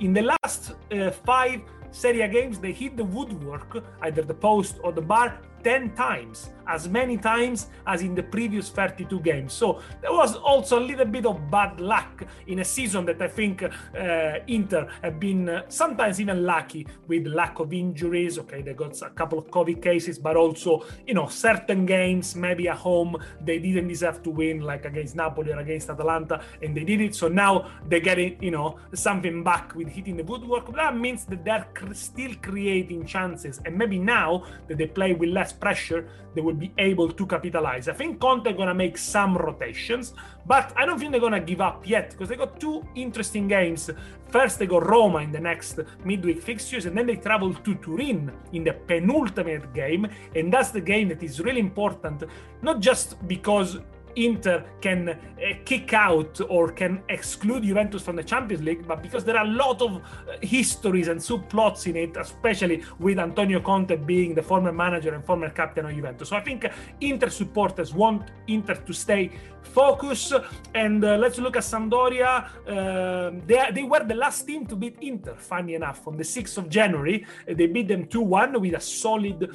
In 0.00 0.12
the 0.12 0.22
last 0.22 0.72
uh, 0.92 1.10
five 1.10 1.60
Serie 1.90 2.22
A 2.22 2.28
games, 2.28 2.58
they 2.58 2.72
hit 2.72 2.96
the 2.96 3.04
woodwork, 3.04 3.84
either 4.02 4.22
the 4.22 4.34
post 4.34 4.76
or 4.82 4.92
the 4.92 5.02
bar, 5.02 5.40
10 5.62 5.94
times, 5.94 6.50
as 6.66 6.88
many 6.88 7.16
times 7.16 7.68
as 7.86 8.02
in 8.02 8.14
the 8.14 8.22
previous 8.22 8.68
32 8.68 9.20
games. 9.20 9.52
So 9.52 9.80
there 10.00 10.12
was 10.12 10.36
also 10.36 10.78
a 10.78 10.84
little 10.84 11.06
bit 11.06 11.26
of 11.26 11.50
bad 11.50 11.80
luck 11.80 12.24
in 12.46 12.60
a 12.60 12.64
season 12.64 13.06
that 13.06 13.20
I 13.20 13.28
think 13.28 13.62
uh, 13.62 14.38
Inter 14.46 14.88
have 15.02 15.18
been 15.18 15.48
uh, 15.48 15.62
sometimes 15.68 16.20
even 16.20 16.44
lucky 16.44 16.86
with 17.06 17.26
lack 17.26 17.58
of 17.58 17.72
injuries. 17.72 18.38
Okay, 18.38 18.62
they 18.62 18.74
got 18.74 19.00
a 19.02 19.10
couple 19.10 19.38
of 19.38 19.50
COVID 19.50 19.82
cases, 19.82 20.18
but 20.18 20.36
also, 20.36 20.84
you 21.06 21.14
know, 21.14 21.26
certain 21.26 21.86
games, 21.86 22.36
maybe 22.36 22.68
at 22.68 22.76
home, 22.76 23.16
they 23.40 23.58
didn't 23.58 23.88
deserve 23.88 24.22
to 24.22 24.30
win, 24.30 24.60
like 24.60 24.84
against 24.84 25.16
Napoli 25.16 25.52
or 25.52 25.58
against 25.58 25.90
Atalanta, 25.90 26.42
and 26.62 26.76
they 26.76 26.84
did 26.84 27.00
it. 27.00 27.14
So 27.14 27.28
now 27.28 27.70
they're 27.88 28.00
getting, 28.00 28.42
you 28.42 28.50
know, 28.50 28.78
something 28.94 29.42
back 29.42 29.74
with 29.74 29.88
hitting 29.88 30.16
the 30.16 30.24
woodwork. 30.24 30.74
That 30.74 30.96
means 30.96 31.24
that 31.26 31.44
they're 31.44 31.66
still 31.92 32.32
creating 32.42 33.06
chances, 33.06 33.60
and 33.64 33.76
maybe 33.76 33.98
now 33.98 34.44
that 34.68 34.78
they 34.78 34.86
play 34.86 35.14
with 35.14 35.30
less 35.30 35.47
pressure, 35.52 36.08
they 36.34 36.40
will 36.40 36.54
be 36.54 36.72
able 36.78 37.10
to 37.10 37.26
capitalize. 37.26 37.88
I 37.88 37.92
think 37.94 38.20
Conte 38.20 38.52
gonna 38.52 38.74
make 38.74 38.96
some 38.96 39.36
rotations, 39.36 40.14
but 40.46 40.72
I 40.76 40.86
don't 40.86 40.98
think 40.98 41.10
they're 41.12 41.20
gonna 41.20 41.40
give 41.40 41.60
up 41.60 41.88
yet 41.88 42.10
because 42.10 42.28
they 42.28 42.36
got 42.36 42.60
two 42.60 42.86
interesting 42.94 43.48
games. 43.48 43.90
First, 44.30 44.58
they 44.58 44.66
go 44.66 44.78
Roma 44.78 45.18
in 45.18 45.32
the 45.32 45.40
next 45.40 45.80
midweek 46.04 46.42
fixtures, 46.42 46.86
and 46.86 46.96
then 46.96 47.06
they 47.06 47.16
travel 47.16 47.54
to 47.54 47.74
Turin 47.76 48.30
in 48.52 48.64
the 48.64 48.74
penultimate 48.74 49.72
game, 49.72 50.06
and 50.34 50.52
that's 50.52 50.70
the 50.70 50.80
game 50.80 51.08
that 51.08 51.22
is 51.22 51.40
really 51.40 51.60
important, 51.60 52.24
not 52.62 52.80
just 52.80 53.26
because 53.26 53.78
Inter 54.18 54.64
can 54.80 55.08
uh, 55.08 55.14
kick 55.64 55.92
out 55.92 56.40
or 56.48 56.72
can 56.72 57.02
exclude 57.08 57.62
Juventus 57.62 58.02
from 58.02 58.16
the 58.16 58.24
Champions 58.24 58.64
League, 58.64 58.86
but 58.86 59.02
because 59.02 59.24
there 59.24 59.36
are 59.36 59.46
a 59.46 59.50
lot 59.50 59.80
of 59.80 59.96
uh, 59.96 60.00
histories 60.42 61.08
and 61.08 61.20
subplots 61.20 61.86
in 61.86 61.96
it, 61.96 62.16
especially 62.16 62.82
with 62.98 63.18
Antonio 63.18 63.60
Conte 63.60 63.96
being 63.96 64.34
the 64.34 64.42
former 64.42 64.72
manager 64.72 65.14
and 65.14 65.24
former 65.24 65.50
captain 65.50 65.86
of 65.86 65.94
Juventus. 65.94 66.28
So 66.28 66.36
I 66.36 66.40
think 66.40 66.66
Inter 67.00 67.28
supporters 67.28 67.94
want 67.94 68.30
Inter 68.48 68.74
to 68.74 68.92
stay 68.92 69.30
focused. 69.62 70.32
And 70.74 71.04
uh, 71.04 71.16
let's 71.16 71.38
look 71.38 71.56
at 71.56 71.62
Sampdoria. 71.62 72.48
Uh, 72.66 73.40
they, 73.46 73.70
they 73.72 73.82
were 73.84 74.04
the 74.04 74.14
last 74.14 74.46
team 74.46 74.66
to 74.66 74.76
beat 74.76 74.96
Inter, 75.00 75.34
funny 75.36 75.74
enough, 75.74 76.06
on 76.08 76.16
the 76.16 76.24
6th 76.24 76.58
of 76.58 76.68
January. 76.68 77.24
They 77.46 77.66
beat 77.66 77.88
them 77.88 78.06
2 78.06 78.20
1 78.20 78.60
with 78.60 78.74
a 78.74 78.80
solid 78.80 79.48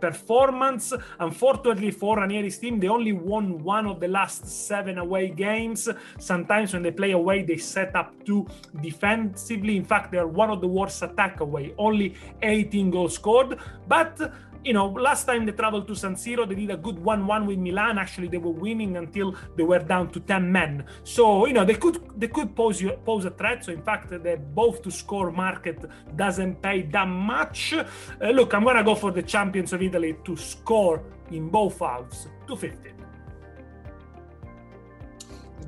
performance. 0.00 0.92
Unfortunately 1.18 1.90
for 1.90 2.18
Ranieri's 2.18 2.58
team, 2.58 2.78
they 2.78 2.88
only 2.88 3.12
won 3.12 3.62
one 3.62 3.86
of 3.86 4.00
the 4.00 4.03
last 4.08 4.46
seven 4.46 4.98
away 4.98 5.28
games. 5.28 5.88
Sometimes 6.18 6.72
when 6.72 6.82
they 6.82 6.90
play 6.90 7.12
away, 7.12 7.42
they 7.42 7.56
set 7.56 7.94
up 7.94 8.12
two 8.24 8.46
defensively. 8.80 9.76
In 9.76 9.84
fact, 9.84 10.12
they're 10.12 10.26
one 10.26 10.50
of 10.50 10.60
the 10.60 10.68
worst 10.68 11.02
attack 11.02 11.40
away, 11.40 11.74
only 11.78 12.14
18 12.42 12.90
goals 12.90 13.14
scored. 13.14 13.58
But 13.86 14.20
you 14.64 14.72
know, 14.72 14.86
last 14.86 15.24
time 15.24 15.44
they 15.44 15.52
traveled 15.52 15.86
to 15.88 15.94
San 15.94 16.14
Siro, 16.14 16.48
they 16.48 16.54
did 16.54 16.70
a 16.70 16.76
good 16.76 16.96
1-1 16.96 17.46
with 17.46 17.58
Milan. 17.58 17.98
Actually, 17.98 18.28
they 18.28 18.38
were 18.38 18.50
winning 18.50 18.96
until 18.96 19.36
they 19.56 19.62
were 19.62 19.78
down 19.78 20.10
to 20.12 20.20
10 20.20 20.50
men. 20.50 20.84
So, 21.04 21.46
you 21.46 21.52
know, 21.52 21.64
they 21.64 21.74
could 21.74 22.00
they 22.18 22.28
could 22.28 22.56
pose 22.56 22.80
you, 22.80 22.92
pose 23.04 23.26
a 23.26 23.30
threat. 23.30 23.64
So, 23.64 23.72
in 23.72 23.82
fact, 23.82 24.08
the 24.08 24.40
both 24.54 24.82
to 24.82 24.90
score 24.90 25.30
market 25.30 25.84
doesn't 26.16 26.62
pay 26.62 26.82
that 26.82 27.06
much. 27.06 27.74
Uh, 27.74 28.30
look, 28.30 28.54
I'm 28.54 28.64
gonna 28.64 28.82
go 28.82 28.94
for 28.94 29.12
the 29.12 29.22
champions 29.22 29.72
of 29.72 29.82
Italy 29.82 30.16
to 30.24 30.36
score 30.36 31.02
in 31.30 31.50
both 31.50 31.78
halves, 31.80 32.28
250. 32.46 32.93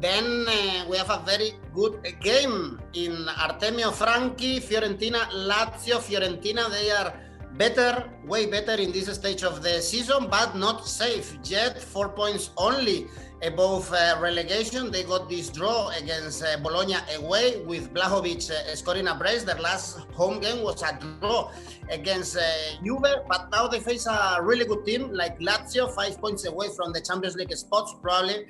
Then 0.01 0.47
uh, 0.47 0.85
we 0.89 0.99
have 0.99 1.11
a 1.11 1.23
very 1.25 1.55
good 1.75 2.05
game 2.21 2.79
in 2.93 3.13
Artemio 3.47 3.93
Franchi, 3.93 4.61
Fiorentina, 4.61 5.25
Lazio. 5.33 5.99
Fiorentina, 5.99 6.71
they 6.71 6.91
are 6.91 7.15
better, 7.57 8.05
way 8.27 8.45
better 8.47 8.75
in 8.75 8.93
this 8.93 9.13
stage 9.15 9.43
of 9.43 9.63
the 9.63 9.81
season, 9.81 10.29
but 10.29 10.55
not 10.55 10.87
safe 10.87 11.39
yet. 11.45 11.81
Four 11.81 12.11
points 12.11 12.51
only 12.59 13.07
above 13.43 13.91
uh, 13.93 14.19
relegation. 14.21 14.91
They 14.91 15.03
got 15.03 15.31
this 15.31 15.49
draw 15.49 15.89
against 15.89 16.45
uh, 16.45 16.59
Bologna 16.63 16.97
away 17.17 17.63
with 17.63 17.93
Vlahovic 17.95 18.51
uh, 18.51 18.75
scoring 18.75 19.09
a 19.09 19.15
brace. 19.15 19.45
Their 19.45 19.59
last 19.61 20.01
home 20.13 20.41
game 20.41 20.63
was 20.63 20.83
a 20.83 20.99
draw 21.21 21.51
against 21.91 22.37
uh, 22.37 22.43
Juve, 22.85 23.25
but 23.29 23.49
now 23.51 23.67
they 23.67 23.81
face 23.81 24.07
a 24.07 24.39
really 24.43 24.67
good 24.67 24.85
team 24.85 25.11
like 25.11 25.39
Lazio, 25.41 25.91
five 25.91 26.21
points 26.21 26.45
away 26.45 26.69
from 26.77 26.93
the 26.93 27.01
Champions 27.01 27.37
League 27.37 27.55
spots, 27.57 27.95
probably 28.03 28.47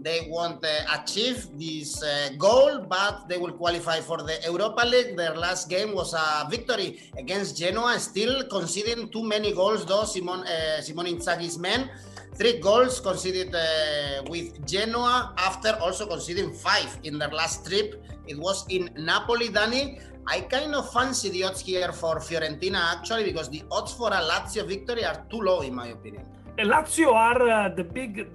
they 0.00 0.26
won't 0.28 0.64
uh, 0.64 1.00
achieve 1.00 1.46
this 1.58 2.02
uh, 2.02 2.30
goal, 2.38 2.86
but 2.88 3.28
they 3.28 3.38
will 3.38 3.52
qualify 3.52 4.00
for 4.00 4.18
the 4.18 4.38
Europa 4.44 4.86
League. 4.86 5.16
Their 5.16 5.34
last 5.34 5.68
game 5.68 5.94
was 5.94 6.14
a 6.14 6.46
victory 6.48 7.00
against 7.16 7.56
Genoa, 7.56 7.98
still 7.98 8.44
conceding 8.48 9.08
too 9.08 9.24
many 9.24 9.52
goals, 9.52 9.84
though, 9.84 10.04
Simon, 10.04 10.40
uh, 10.40 10.80
Simone 10.80 11.06
Inzaghi's 11.06 11.58
men. 11.58 11.90
Three 12.34 12.60
goals 12.60 13.00
conceded 13.00 13.54
uh, 13.54 14.22
with 14.28 14.64
Genoa 14.66 15.34
after 15.38 15.76
also 15.80 16.06
conceding 16.06 16.52
five 16.52 16.98
in 17.02 17.18
their 17.18 17.30
last 17.30 17.66
trip. 17.66 18.04
It 18.26 18.38
was 18.38 18.64
in 18.68 18.90
Napoli, 18.96 19.48
Danny. 19.48 19.98
I 20.26 20.42
kind 20.42 20.74
of 20.74 20.92
fancy 20.92 21.30
the 21.30 21.44
odds 21.44 21.62
here 21.62 21.90
for 21.90 22.16
Fiorentina 22.16 22.96
actually 22.96 23.24
because 23.24 23.48
the 23.48 23.64
odds 23.72 23.94
for 23.94 24.08
a 24.08 24.20
Lazio 24.20 24.66
victory 24.66 25.04
are 25.04 25.24
too 25.30 25.40
low 25.40 25.62
in 25.62 25.74
my 25.74 25.88
opinion. 25.88 26.26
Lazio 26.58 27.12
are 27.12 27.48
uh, 27.48 27.68
the 27.70 27.82
big 27.82 28.28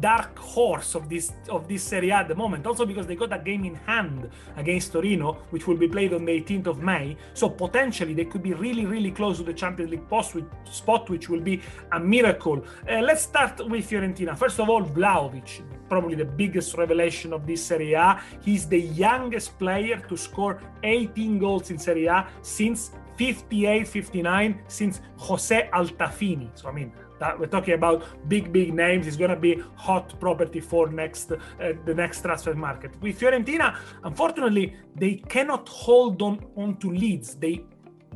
dark 0.00 0.38
horse 0.38 0.94
of 0.94 1.08
this 1.08 1.32
of 1.48 1.68
this 1.68 1.82
Serie 1.82 2.10
A 2.10 2.16
at 2.16 2.28
the 2.28 2.34
moment. 2.34 2.66
Also 2.66 2.86
because 2.86 3.06
they 3.06 3.16
got 3.16 3.32
a 3.32 3.38
game 3.38 3.64
in 3.64 3.74
hand 3.74 4.30
against 4.56 4.92
Torino, 4.92 5.34
which 5.50 5.66
will 5.66 5.76
be 5.76 5.88
played 5.88 6.12
on 6.12 6.24
the 6.24 6.32
18th 6.40 6.66
of 6.66 6.78
May. 6.82 7.16
So 7.34 7.48
potentially 7.48 8.14
they 8.14 8.24
could 8.24 8.42
be 8.42 8.54
really, 8.54 8.86
really 8.86 9.10
close 9.10 9.38
to 9.38 9.44
the 9.44 9.54
Champions 9.54 9.90
League 9.90 10.08
post 10.08 10.36
spot, 10.64 11.08
which 11.10 11.28
will 11.28 11.40
be 11.40 11.62
a 11.92 12.00
miracle. 12.00 12.64
Uh, 12.90 13.00
let's 13.00 13.22
start 13.22 13.58
with 13.68 13.88
Fiorentina. 13.88 14.36
First 14.36 14.60
of 14.60 14.68
all, 14.68 14.82
Vlahovic, 14.82 15.62
probably 15.88 16.14
the 16.14 16.24
biggest 16.24 16.76
revelation 16.76 17.32
of 17.32 17.46
this 17.46 17.64
Serie 17.64 17.94
A. 17.94 18.20
He's 18.42 18.66
the 18.66 18.80
youngest 18.80 19.58
player 19.58 20.02
to 20.08 20.16
score 20.16 20.60
18 20.82 21.38
goals 21.38 21.70
in 21.70 21.78
Serie 21.78 22.06
A 22.06 22.26
since 22.42 22.90
58 23.16 23.88
59 23.88 24.62
since 24.68 25.00
Jose 25.16 25.70
Altafini. 25.72 26.50
So, 26.54 26.68
I 26.68 26.72
mean, 26.72 26.92
that 27.18 27.38
we're 27.38 27.46
talking 27.46 27.74
about 27.74 28.04
big 28.28 28.52
big 28.52 28.72
names 28.74 29.06
it's 29.06 29.16
going 29.16 29.30
to 29.30 29.36
be 29.36 29.62
hot 29.74 30.18
property 30.20 30.60
for 30.60 30.88
next 30.88 31.32
uh, 31.32 31.38
the 31.84 31.94
next 31.94 32.22
transfer 32.22 32.54
market 32.54 32.90
with 33.00 33.18
fiorentina 33.18 33.76
unfortunately 34.04 34.74
they 34.94 35.14
cannot 35.14 35.68
hold 35.68 36.20
on 36.22 36.44
on 36.56 36.76
to 36.76 36.90
leads 36.90 37.34
they 37.36 37.64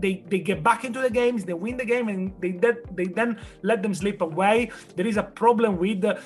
they, 0.01 0.25
they 0.29 0.39
get 0.39 0.63
back 0.63 0.85
into 0.85 1.01
the 1.01 1.11
games, 1.11 1.45
they 1.45 1.53
win 1.53 1.77
the 1.77 1.85
game, 1.85 2.09
and 2.09 2.33
they 2.41 2.53
they 2.93 3.05
then 3.05 3.39
let 3.63 3.83
them 3.83 3.95
slip 3.95 4.21
away. 4.21 4.71
There 4.97 5.07
is 5.07 5.17
a 5.17 5.23
problem 5.23 5.79
with 5.79 6.05
uh, 6.05 6.17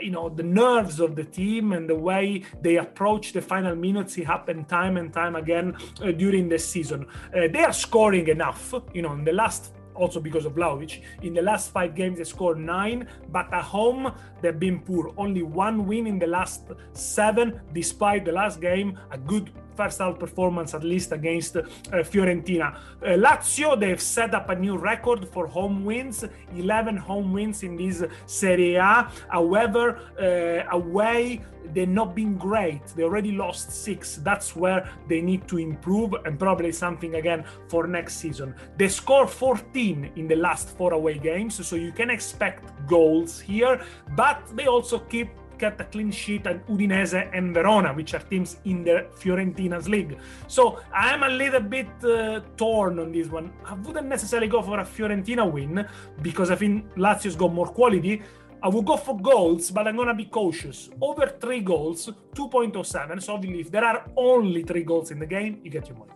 you 0.00 0.10
know 0.10 0.28
the 0.28 0.42
nerves 0.42 1.00
of 1.00 1.16
the 1.16 1.24
team 1.24 1.72
and 1.72 1.88
the 1.88 1.96
way 1.96 2.44
they 2.62 2.76
approach 2.76 3.32
the 3.32 3.42
final 3.42 3.74
minutes. 3.74 4.16
It 4.16 4.26
happened 4.26 4.68
time 4.68 4.96
and 4.96 5.12
time 5.12 5.36
again 5.36 5.76
uh, 6.02 6.12
during 6.12 6.48
the 6.48 6.58
season. 6.58 7.06
Uh, 7.34 7.48
they 7.52 7.64
are 7.64 7.72
scoring 7.72 8.28
enough. 8.28 8.74
You 8.92 9.02
know, 9.02 9.12
in 9.12 9.24
the 9.24 9.32
last 9.32 9.74
also 9.94 10.20
because 10.20 10.44
of 10.44 10.54
Vlahovic. 10.54 11.02
In 11.22 11.34
the 11.34 11.42
last 11.42 11.72
five 11.72 11.94
games, 11.94 12.18
they 12.18 12.24
scored 12.24 12.58
nine, 12.58 13.08
but 13.30 13.52
at 13.52 13.64
home, 13.64 14.12
they've 14.44 14.60
been 14.60 14.80
poor. 14.80 15.12
Only 15.16 15.42
one 15.42 15.86
win 15.86 16.06
in 16.06 16.18
the 16.18 16.26
last 16.26 16.70
seven, 16.92 17.60
despite 17.72 18.24
the 18.24 18.32
last 18.32 18.60
game, 18.60 18.98
a 19.10 19.18
good 19.18 19.50
first 19.74 19.98
half 19.98 20.18
performance 20.18 20.74
at 20.74 20.84
least 20.84 21.12
against 21.12 21.56
uh, 21.56 21.62
Fiorentina. 21.92 22.76
Uh, 23.02 23.06
Lazio, 23.24 23.78
they've 23.78 24.00
set 24.00 24.34
up 24.34 24.50
a 24.50 24.54
new 24.54 24.76
record 24.76 25.28
for 25.28 25.46
home 25.46 25.84
wins 25.84 26.24
11 26.56 26.96
home 26.96 27.32
wins 27.32 27.62
in 27.62 27.76
this 27.76 28.04
Serie 28.26 28.76
A. 28.76 29.10
However, 29.28 29.98
uh, 30.20 30.76
away, 30.76 31.40
they're 31.72 31.86
not 31.86 32.14
been 32.14 32.36
great. 32.36 32.86
They 32.94 33.02
already 33.02 33.32
lost 33.32 33.72
six. 33.72 34.16
That's 34.16 34.54
where 34.54 34.88
they 35.08 35.20
need 35.20 35.48
to 35.48 35.58
improve 35.58 36.14
and 36.24 36.38
probably 36.38 36.72
something 36.72 37.14
again 37.16 37.44
for 37.68 37.86
next 37.86 38.16
season. 38.16 38.54
They 38.76 38.88
score 38.88 39.26
14 39.26 40.12
in 40.16 40.28
the 40.28 40.36
last 40.36 40.76
four 40.76 40.92
away 40.92 41.18
games, 41.18 41.66
so 41.66 41.76
you 41.76 41.92
can 41.92 42.10
expect 42.10 42.86
goals 42.86 43.40
here, 43.40 43.82
but 44.14 44.33
they 44.54 44.66
also 44.66 44.98
keep 44.98 45.28
kept 45.58 45.80
a 45.80 45.84
clean 45.84 46.10
sheet 46.10 46.46
at 46.46 46.66
Udinese 46.66 47.30
and 47.32 47.54
Verona, 47.54 47.92
which 47.94 48.14
are 48.14 48.20
teams 48.20 48.56
in 48.64 48.84
the 48.84 49.06
Fiorentina's 49.14 49.88
league. 49.88 50.18
So 50.48 50.80
I'm 50.92 51.22
a 51.22 51.28
little 51.28 51.60
bit 51.60 51.88
uh, 52.02 52.40
torn 52.56 52.98
on 52.98 53.12
this 53.12 53.28
one. 53.28 53.52
I 53.64 53.74
wouldn't 53.74 54.08
necessarily 54.08 54.48
go 54.48 54.62
for 54.62 54.80
a 54.80 54.84
Fiorentina 54.84 55.50
win 55.50 55.86
because 56.22 56.50
I 56.50 56.56
think 56.56 56.92
Lazio's 56.96 57.36
got 57.36 57.52
more 57.52 57.68
quality. 57.68 58.22
I 58.62 58.68
will 58.68 58.82
go 58.82 58.96
for 58.96 59.18
goals, 59.20 59.70
but 59.70 59.86
I'm 59.86 59.96
gonna 59.96 60.14
be 60.14 60.24
cautious. 60.24 60.88
Over 61.00 61.26
three 61.38 61.60
goals, 61.60 62.10
2.07. 62.34 63.22
So 63.22 63.34
obviously, 63.34 63.60
if 63.60 63.70
there 63.70 63.84
are 63.84 64.06
only 64.16 64.62
three 64.62 64.84
goals 64.84 65.10
in 65.10 65.18
the 65.18 65.26
game, 65.26 65.60
you 65.62 65.70
get 65.70 65.86
your 65.88 65.98
money. 65.98 66.12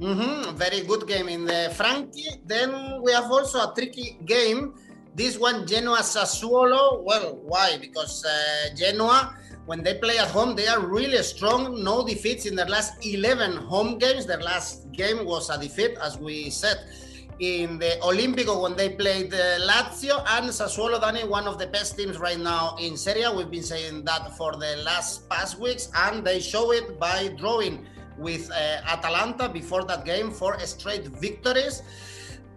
Mm-hmm. 0.00 0.56
Very 0.56 0.82
good 0.82 1.06
game 1.06 1.28
in 1.28 1.44
the 1.44 1.72
Franchi. 1.74 2.40
Then 2.46 3.02
we 3.02 3.12
have 3.12 3.30
also 3.30 3.58
a 3.58 3.74
tricky 3.74 4.16
game 4.24 4.74
this 5.18 5.36
one, 5.36 5.66
Genoa 5.66 5.98
Sassuolo, 5.98 7.02
well, 7.02 7.36
why? 7.42 7.76
Because 7.78 8.24
uh, 8.24 8.74
Genoa, 8.76 9.36
when 9.66 9.82
they 9.82 9.94
play 9.94 10.16
at 10.16 10.28
home, 10.28 10.54
they 10.54 10.68
are 10.68 10.80
really 10.80 11.20
strong. 11.24 11.82
No 11.82 12.06
defeats 12.06 12.46
in 12.46 12.54
their 12.54 12.66
last 12.66 13.04
11 13.04 13.56
home 13.56 13.98
games. 13.98 14.26
Their 14.26 14.40
last 14.40 14.90
game 14.92 15.26
was 15.26 15.50
a 15.50 15.58
defeat, 15.58 15.98
as 16.00 16.18
we 16.18 16.50
said 16.50 16.78
in 17.40 17.78
the 17.78 17.96
Olimpico 18.02 18.62
when 18.62 18.76
they 18.76 18.88
played 18.90 19.32
uh, 19.32 19.60
Lazio 19.60 20.24
and 20.26 20.46
Sassuolo, 20.46 21.00
Danny, 21.00 21.22
one 21.22 21.46
of 21.46 21.56
the 21.56 21.68
best 21.68 21.96
teams 21.96 22.18
right 22.18 22.38
now 22.38 22.74
in 22.80 22.96
Serie. 22.96 23.24
We've 23.36 23.50
been 23.50 23.62
saying 23.62 24.04
that 24.04 24.36
for 24.36 24.52
the 24.52 24.82
last 24.84 25.28
past 25.28 25.58
weeks, 25.58 25.88
and 25.94 26.24
they 26.24 26.40
show 26.40 26.72
it 26.72 26.98
by 26.98 27.28
drawing 27.38 27.86
with 28.16 28.50
uh, 28.50 28.80
Atalanta 28.88 29.48
before 29.48 29.84
that 29.84 30.04
game, 30.04 30.32
four 30.32 30.58
straight 30.60 31.06
victories 31.06 31.82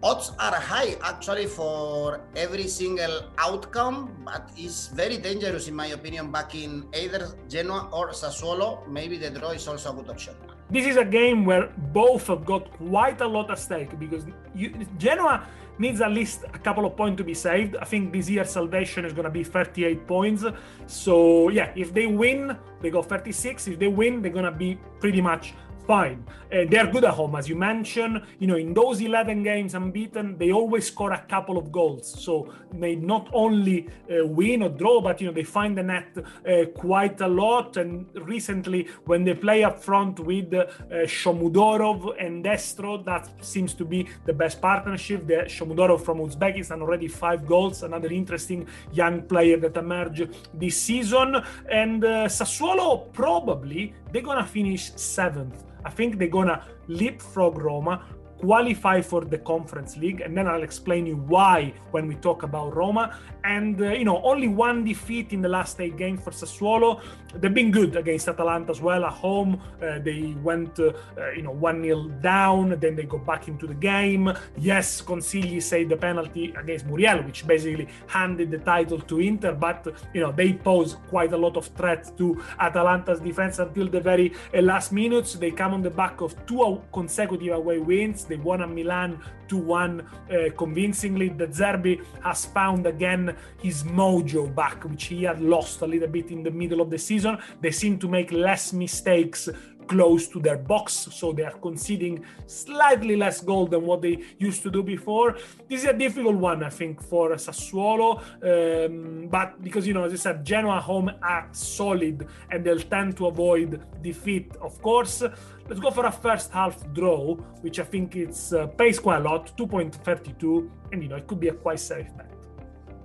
odds 0.02 0.32
are 0.38 0.54
high 0.54 0.96
actually 1.02 1.46
for 1.46 2.20
every 2.36 2.66
single 2.66 3.22
outcome, 3.38 4.10
but 4.24 4.50
it's 4.56 4.88
very 4.88 5.16
dangerous 5.16 5.68
in 5.68 5.74
my 5.74 5.86
opinion 5.88 6.30
back 6.30 6.54
in 6.54 6.84
either 6.94 7.28
Genoa 7.48 7.88
or 7.92 8.10
Sassuolo. 8.10 8.86
Maybe 8.88 9.16
the 9.16 9.30
draw 9.30 9.50
is 9.50 9.66
also 9.68 9.92
a 9.92 9.94
good 9.94 10.10
option. 10.10 10.34
This 10.70 10.86
is 10.86 10.96
a 10.96 11.04
game 11.04 11.44
where 11.44 11.70
both 11.92 12.26
have 12.28 12.44
got 12.44 12.70
quite 12.72 13.20
a 13.20 13.26
lot 13.26 13.50
at 13.50 13.58
stake 13.58 13.98
because 13.98 14.24
you, 14.54 14.74
Genoa 14.98 15.46
needs 15.78 16.00
at 16.00 16.12
least 16.12 16.44
a 16.52 16.58
couple 16.58 16.84
of 16.86 16.96
points 16.96 17.18
to 17.18 17.24
be 17.24 17.34
saved. 17.34 17.76
I 17.76 17.84
think 17.84 18.12
this 18.12 18.28
year 18.28 18.44
salvation 18.44 19.04
is 19.04 19.12
going 19.12 19.24
to 19.24 19.30
be 19.30 19.44
38 19.44 20.06
points. 20.06 20.44
So 20.86 21.48
yeah, 21.50 21.72
if 21.76 21.92
they 21.94 22.06
win, 22.06 22.56
they 22.80 22.90
go 22.90 23.02
36. 23.02 23.68
If 23.68 23.78
they 23.78 23.88
win, 23.88 24.22
they're 24.22 24.32
going 24.32 24.44
to 24.44 24.50
be 24.50 24.78
pretty 25.00 25.20
much 25.20 25.54
fine. 25.86 26.24
Uh, 26.52 26.64
they're 26.68 26.86
good 26.86 27.04
at 27.04 27.14
home, 27.14 27.34
as 27.34 27.48
you 27.48 27.56
mentioned. 27.56 28.22
You 28.38 28.46
know, 28.46 28.56
in 28.56 28.74
those 28.74 29.00
11 29.00 29.42
games 29.42 29.74
unbeaten, 29.74 30.36
they 30.38 30.52
always 30.52 30.86
score 30.86 31.12
a 31.12 31.22
couple 31.28 31.56
of 31.56 31.72
goals. 31.72 32.22
So 32.22 32.52
they 32.72 32.94
not 32.96 33.28
only 33.32 33.88
uh, 33.88 34.26
win 34.26 34.62
or 34.62 34.68
draw, 34.68 35.00
but 35.00 35.20
you 35.20 35.26
know 35.26 35.32
they 35.32 35.44
find 35.44 35.76
the 35.76 35.82
net 35.82 36.16
uh, 36.16 36.66
quite 36.74 37.20
a 37.20 37.28
lot. 37.28 37.76
And 37.76 38.06
recently, 38.14 38.88
when 39.06 39.24
they 39.24 39.34
play 39.34 39.64
up 39.64 39.82
front 39.82 40.20
with 40.20 40.52
uh, 40.52 40.66
Shomurodov 41.06 42.14
and 42.22 42.44
Destro, 42.44 43.04
that 43.04 43.28
seems 43.44 43.74
to 43.74 43.84
be 43.84 44.08
the 44.26 44.32
best 44.32 44.60
partnership. 44.60 45.26
The 45.26 45.44
Shomurodov 45.46 46.04
from 46.04 46.18
Uzbekistan 46.18 46.80
already 46.80 47.08
five 47.08 47.46
goals. 47.46 47.82
Another 47.82 48.08
interesting 48.08 48.66
young 48.92 49.22
player 49.22 49.56
that 49.58 49.76
emerged 49.76 50.28
this 50.54 50.76
season. 50.76 51.36
And 51.70 52.02
Sassuolo 52.02 53.12
probably 53.12 53.94
they're 54.12 54.22
gonna 54.22 54.46
finish 54.46 54.92
seventh 54.96 55.64
I 55.84 55.90
think 55.90 56.18
they're 56.18 56.28
gonna 56.28 56.64
leapfrog 56.88 57.58
Roma 57.58 58.04
qualify 58.42 59.00
for 59.00 59.24
the 59.24 59.38
Conference 59.38 59.96
League, 59.96 60.20
and 60.20 60.36
then 60.36 60.48
I'll 60.48 60.64
explain 60.64 61.06
you 61.06 61.16
why 61.16 61.72
when 61.92 62.08
we 62.08 62.16
talk 62.16 62.42
about 62.42 62.74
Roma. 62.74 63.16
And 63.44 63.80
uh, 63.80 63.92
you 63.92 64.04
know, 64.04 64.20
only 64.22 64.48
one 64.48 64.84
defeat 64.84 65.32
in 65.32 65.40
the 65.42 65.48
last 65.48 65.80
eight 65.80 65.96
games 65.96 66.20
for 66.22 66.32
Sassuolo. 66.32 67.00
They've 67.34 67.54
been 67.54 67.70
good 67.70 67.96
against 67.96 68.28
Atalanta 68.28 68.70
as 68.72 68.80
well 68.80 69.04
at 69.04 69.12
home. 69.12 69.60
Uh, 69.80 69.98
they 70.00 70.34
went, 70.42 70.78
uh, 70.78 70.92
uh 71.16 71.30
you 71.30 71.42
know, 71.42 71.52
one 71.52 71.82
0 71.82 72.08
down, 72.20 72.78
then 72.80 72.94
they 72.96 73.04
go 73.04 73.18
back 73.18 73.48
into 73.48 73.66
the 73.66 73.74
game. 73.74 74.32
Yes, 74.58 75.00
Consigli 75.00 75.62
saved 75.62 75.90
the 75.90 75.96
penalty 75.96 76.52
against 76.58 76.86
Muriel, 76.86 77.22
which 77.22 77.46
basically 77.46 77.88
handed 78.06 78.50
the 78.50 78.58
title 78.58 79.00
to 79.00 79.20
Inter, 79.20 79.52
but 79.54 79.86
you 80.14 80.20
know 80.20 80.32
they 80.32 80.52
pose 80.52 80.96
quite 81.08 81.32
a 81.32 81.36
lot 81.36 81.56
of 81.56 81.66
threat 81.78 82.16
to 82.18 82.42
Atalanta's 82.58 83.20
defense 83.20 83.58
until 83.60 83.88
the 83.88 84.00
very 84.00 84.32
uh, 84.54 84.60
last 84.60 84.92
minutes. 84.92 85.34
They 85.34 85.52
come 85.52 85.74
on 85.74 85.82
the 85.82 85.90
back 85.90 86.20
of 86.20 86.34
two 86.46 86.82
consecutive 86.92 87.54
away 87.54 87.78
wins. 87.78 88.24
They 88.32 88.38
won 88.38 88.62
at 88.62 88.70
Milan 88.70 89.20
2 89.48 89.58
1 89.58 90.00
uh, 90.00 90.56
convincingly. 90.56 91.28
De 91.28 91.46
Zerbi 91.48 92.00
has 92.22 92.46
found 92.46 92.86
again 92.86 93.36
his 93.60 93.82
mojo 93.82 94.46
back, 94.54 94.84
which 94.84 95.04
he 95.04 95.24
had 95.24 95.42
lost 95.42 95.82
a 95.82 95.86
little 95.86 96.08
bit 96.08 96.30
in 96.30 96.42
the 96.42 96.50
middle 96.50 96.80
of 96.80 96.88
the 96.88 96.96
season. 96.96 97.36
They 97.60 97.72
seem 97.72 97.98
to 97.98 98.08
make 98.08 98.32
less 98.32 98.72
mistakes 98.72 99.50
close 99.86 100.28
to 100.28 100.40
their 100.40 100.58
box, 100.58 101.08
so 101.12 101.32
they 101.32 101.44
are 101.44 101.58
conceding 101.58 102.24
slightly 102.46 103.16
less 103.16 103.40
goal 103.40 103.66
than 103.66 103.84
what 103.86 104.02
they 104.02 104.18
used 104.38 104.62
to 104.62 104.70
do 104.70 104.82
before. 104.82 105.36
This 105.68 105.82
is 105.82 105.88
a 105.88 105.92
difficult 105.92 106.36
one, 106.36 106.62
I 106.62 106.70
think, 106.70 107.02
for 107.02 107.30
Sassuolo, 107.30 108.22
um, 108.42 109.28
but 109.28 109.62
because 109.62 109.86
you 109.86 109.94
know, 109.94 110.04
as 110.04 110.12
I 110.12 110.16
said, 110.16 110.44
Genoa 110.44 110.80
home 110.80 111.10
are 111.22 111.48
solid 111.52 112.26
and 112.50 112.64
they'll 112.64 112.78
tend 112.80 113.16
to 113.18 113.26
avoid 113.26 113.82
defeat, 114.02 114.54
of 114.60 114.80
course. 114.82 115.22
Let's 115.68 115.80
go 115.80 115.90
for 115.90 116.06
a 116.06 116.12
first 116.12 116.50
half 116.50 116.92
draw, 116.92 117.34
which 117.62 117.78
I 117.78 117.84
think 117.84 118.16
it's 118.16 118.52
uh, 118.52 118.66
pays 118.66 118.98
quite 118.98 119.18
a 119.18 119.24
lot, 119.24 119.56
2.32, 119.56 120.68
and 120.92 121.02
you 121.02 121.08
know, 121.08 121.16
it 121.16 121.26
could 121.26 121.40
be 121.40 121.48
a 121.48 121.54
quite 121.54 121.80
safe 121.80 122.08
bet. 122.16 122.41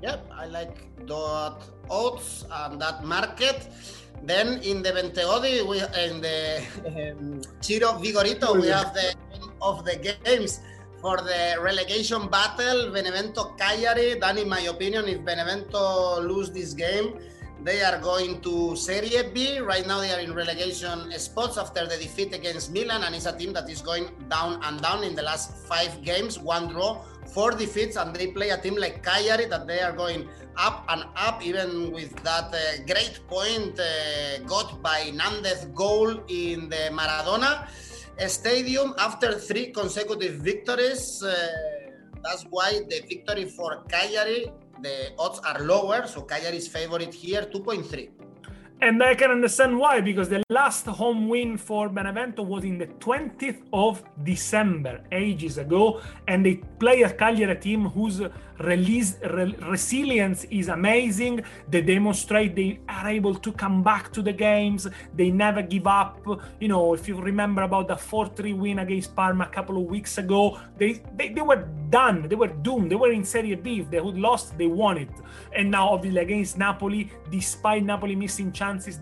Yep, 0.02 0.30
I 0.32 0.46
like 0.46 0.78
that 1.08 1.58
odds 1.90 2.46
and 2.52 2.80
that 2.82 3.04
market. 3.04 3.68
Then 4.24 4.62
in 4.62 4.82
the 4.82 4.92
Bentegodi, 4.92 5.66
we 5.68 5.82
in 5.82 6.22
the 6.22 6.62
um, 6.86 7.42
Ciro 7.62 7.94
Vigorito, 7.94 8.60
we 8.60 8.68
have 8.68 8.94
the 8.94 9.16
of 9.62 9.86
the 9.86 9.96
games 9.98 10.60
for 11.02 11.18
the 11.18 11.58
relegation 11.62 12.28
battle. 12.28 12.92
Benevento 12.92 13.56
Cagliari. 13.58 14.20
Then, 14.20 14.38
in 14.38 14.50
my 14.50 14.62
opinion, 14.62 15.08
if 15.08 15.24
Benevento 15.24 16.22
lose 16.22 16.52
this 16.52 16.74
game, 16.74 17.14
they 17.64 17.82
are 17.82 18.00
going 18.00 18.42
to 18.42 18.76
Serie 18.76 19.30
B. 19.34 19.60
Right 19.60 19.86
now, 19.86 20.00
they 20.00 20.12
are 20.14 20.20
in 20.20 20.34
relegation 20.34 21.12
spots 21.18 21.58
after 21.58 21.88
the 21.88 21.98
defeat 21.98 22.34
against 22.34 22.72
Milan, 22.72 23.04
and 23.04 23.16
it's 23.16 23.26
a 23.26 23.38
team 23.38 23.54
that 23.54 23.70
is 23.70 23.82
going 23.82 24.10
down 24.30 24.62
and 24.64 24.82
down 24.82 25.04
in 25.04 25.16
the 25.16 25.24
last 25.24 25.68
five 25.68 26.02
games. 26.04 26.40
One 26.40 26.70
draw, 26.70 27.02
four 27.38 27.52
defeats, 27.52 27.96
and 28.02 28.16
they 28.16 28.28
play 28.38 28.50
a 28.50 28.58
team 28.58 28.76
like 28.84 28.96
Cagliari 29.04 29.46
that 29.46 29.68
they 29.68 29.80
are 29.88 29.96
going 30.04 30.22
up 30.68 30.78
and 30.90 31.04
up, 31.28 31.38
even 31.46 31.92
with 31.92 32.12
that 32.24 32.50
uh, 32.52 32.62
great 32.92 33.16
point 33.28 33.80
uh, 33.80 34.40
got 34.54 34.82
by 34.82 35.00
Nandez 35.20 35.62
goal 35.82 36.10
in 36.30 36.68
the 36.74 36.84
Maradona 37.00 37.52
Stadium 38.26 38.96
after 38.98 39.30
three 39.38 39.68
consecutive 39.72 40.36
victories. 40.52 41.22
Uh, 41.22 41.36
that's 42.24 42.44
why 42.50 42.72
the 42.90 43.00
victory 43.08 43.46
for 43.46 43.84
Cagliari, 43.88 44.52
the 44.82 44.96
odds 45.20 45.40
are 45.50 45.60
lower. 45.74 46.08
So 46.08 46.24
Cagliari 46.24 46.58
is 46.58 46.68
favorite 46.68 47.14
here, 47.14 47.44
2.3. 47.44 48.27
And 48.80 49.02
I 49.02 49.16
can 49.16 49.32
understand 49.32 49.80
why, 49.80 50.02
because 50.02 50.30
the 50.30 50.44
last 50.52 50.86
home 50.86 51.30
win 51.30 51.58
for 51.58 51.90
Benevento 51.90 52.44
was 52.44 52.64
in 52.64 52.78
the 52.78 52.86
20th 52.86 53.64
of 53.74 54.04
December, 54.24 55.02
ages 55.12 55.58
ago, 55.58 56.00
and 56.28 56.46
they 56.46 56.62
play 56.78 57.02
a 57.02 57.10
Cagliari 57.10 57.56
team 57.56 57.86
whose 57.90 58.22
release, 58.60 59.18
re- 59.24 59.56
resilience 59.68 60.44
is 60.46 60.68
amazing. 60.68 61.44
They 61.68 61.82
demonstrate 61.82 62.56
they 62.56 62.80
are 62.88 63.08
able 63.08 63.36
to 63.36 63.52
come 63.52 63.82
back 63.82 64.12
to 64.14 64.22
the 64.22 64.34
games. 64.34 64.88
They 65.16 65.32
never 65.32 65.64
give 65.64 65.88
up. 65.88 66.26
You 66.60 66.68
know, 66.68 66.94
if 66.94 67.08
you 67.08 67.20
remember 67.20 67.64
about 67.64 67.88
the 67.88 67.96
4-3 67.96 68.58
win 68.58 68.80
against 68.80 69.16
Parma 69.16 69.46
a 69.46 69.48
couple 69.48 69.78
of 69.78 69.84
weeks 69.84 70.20
ago, 70.20 70.60
they, 70.78 71.02
they, 71.16 71.30
they 71.30 71.42
were 71.42 71.68
done. 71.90 72.28
They 72.28 72.36
were 72.36 72.48
doomed. 72.48 72.92
They 72.92 72.96
were 72.96 73.12
in 73.12 73.24
Serie 73.24 73.56
B. 73.56 73.80
If 73.80 73.90
they 73.90 73.98
had 73.98 74.18
lost, 74.18 74.58
they 74.58 74.68
won 74.68 74.98
it. 74.98 75.10
And 75.56 75.72
now, 75.72 75.90
obviously, 75.90 76.22
against 76.22 76.58
Napoli, 76.58 77.12
despite 77.32 77.84
Napoli 77.84 78.16
missing 78.16 78.52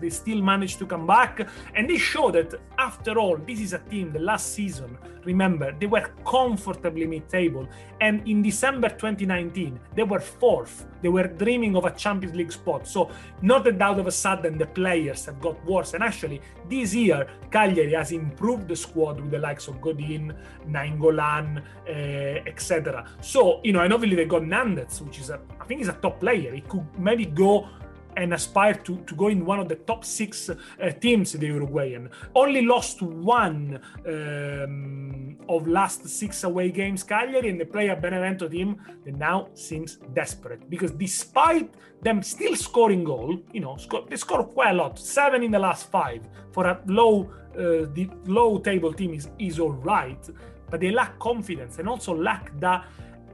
they 0.00 0.10
still 0.10 0.42
managed 0.42 0.78
to 0.78 0.86
come 0.86 1.06
back. 1.06 1.46
And 1.74 1.88
they 1.90 1.98
show 1.98 2.30
that, 2.30 2.54
after 2.78 3.18
all, 3.18 3.36
this 3.36 3.60
is 3.60 3.72
a 3.72 3.78
team, 3.78 4.12
the 4.12 4.20
last 4.20 4.52
season, 4.54 4.96
remember, 5.24 5.74
they 5.78 5.86
were 5.86 6.08
comfortably 6.24 7.06
mid 7.06 7.28
table. 7.28 7.68
And 8.00 8.26
in 8.28 8.42
December 8.42 8.88
2019, 8.88 9.78
they 9.94 10.02
were 10.04 10.20
fourth. 10.20 10.86
They 11.02 11.08
were 11.08 11.26
dreaming 11.26 11.76
of 11.76 11.84
a 11.84 11.90
Champions 11.90 12.36
League 12.36 12.52
spot. 12.52 12.86
So, 12.86 13.10
not 13.42 13.64
that 13.64 13.80
out 13.82 13.98
of 13.98 14.06
a 14.06 14.10
sudden 14.10 14.58
the 14.58 14.66
players 14.66 15.26
have 15.26 15.40
got 15.40 15.62
worse. 15.64 15.94
And 15.94 16.02
actually, 16.02 16.40
this 16.68 16.94
year, 16.94 17.26
Cagliari 17.50 17.92
has 17.94 18.12
improved 18.12 18.68
the 18.68 18.76
squad 18.76 19.20
with 19.20 19.30
the 19.30 19.38
likes 19.38 19.68
of 19.68 19.80
Godin, 19.80 20.34
Nainggolan, 20.68 21.62
uh, 21.88 21.90
etc. 21.90 23.06
So, 23.20 23.60
you 23.62 23.72
know, 23.72 23.80
and 23.80 23.92
obviously 23.92 24.16
they 24.16 24.24
got 24.24 24.42
Nandez, 24.42 25.00
which 25.00 25.18
is 25.20 25.30
a, 25.30 25.40
I 25.60 25.64
think 25.64 25.80
is 25.80 25.88
a 25.88 25.94
top 25.94 26.20
player. 26.20 26.54
He 26.54 26.62
could 26.62 26.86
maybe 26.98 27.26
go 27.26 27.68
and 28.16 28.32
aspire 28.34 28.74
to, 28.74 28.96
to 29.06 29.14
go 29.14 29.28
in 29.28 29.44
one 29.44 29.60
of 29.60 29.68
the 29.68 29.76
top 29.76 30.04
six 30.04 30.50
uh, 30.50 30.56
teams 31.00 31.32
the 31.32 31.46
Uruguayan. 31.46 32.10
Only 32.34 32.62
lost 32.62 33.02
one 33.02 33.80
um, 34.06 35.36
of 35.48 35.68
last 35.68 36.08
six 36.08 36.44
away 36.44 36.70
games, 36.70 37.02
Cagliari, 37.02 37.50
and 37.50 37.60
they 37.60 37.64
play 37.64 37.88
a 37.88 37.96
Benevento 37.96 38.48
team 38.48 38.80
that 39.04 39.16
now 39.16 39.48
seems 39.54 39.96
desperate 40.14 40.68
because 40.68 40.90
despite 40.92 41.72
them 42.02 42.22
still 42.22 42.56
scoring 42.56 43.04
goal, 43.04 43.38
you 43.52 43.60
know, 43.60 43.76
score, 43.76 44.04
they 44.08 44.16
score 44.16 44.44
quite 44.44 44.70
a 44.70 44.74
lot, 44.74 44.98
seven 44.98 45.42
in 45.42 45.50
the 45.50 45.58
last 45.58 45.90
five 45.90 46.22
for 46.52 46.66
a 46.66 46.80
low 46.86 47.30
uh, 47.56 47.86
the 47.94 48.08
low 48.26 48.58
table 48.58 48.92
team 48.92 49.14
is 49.14 49.28
is 49.38 49.58
all 49.58 49.72
right, 49.72 50.28
but 50.70 50.80
they 50.80 50.90
lack 50.90 51.18
confidence 51.18 51.78
and 51.78 51.88
also 51.88 52.14
lack 52.14 52.58
that 52.60 52.84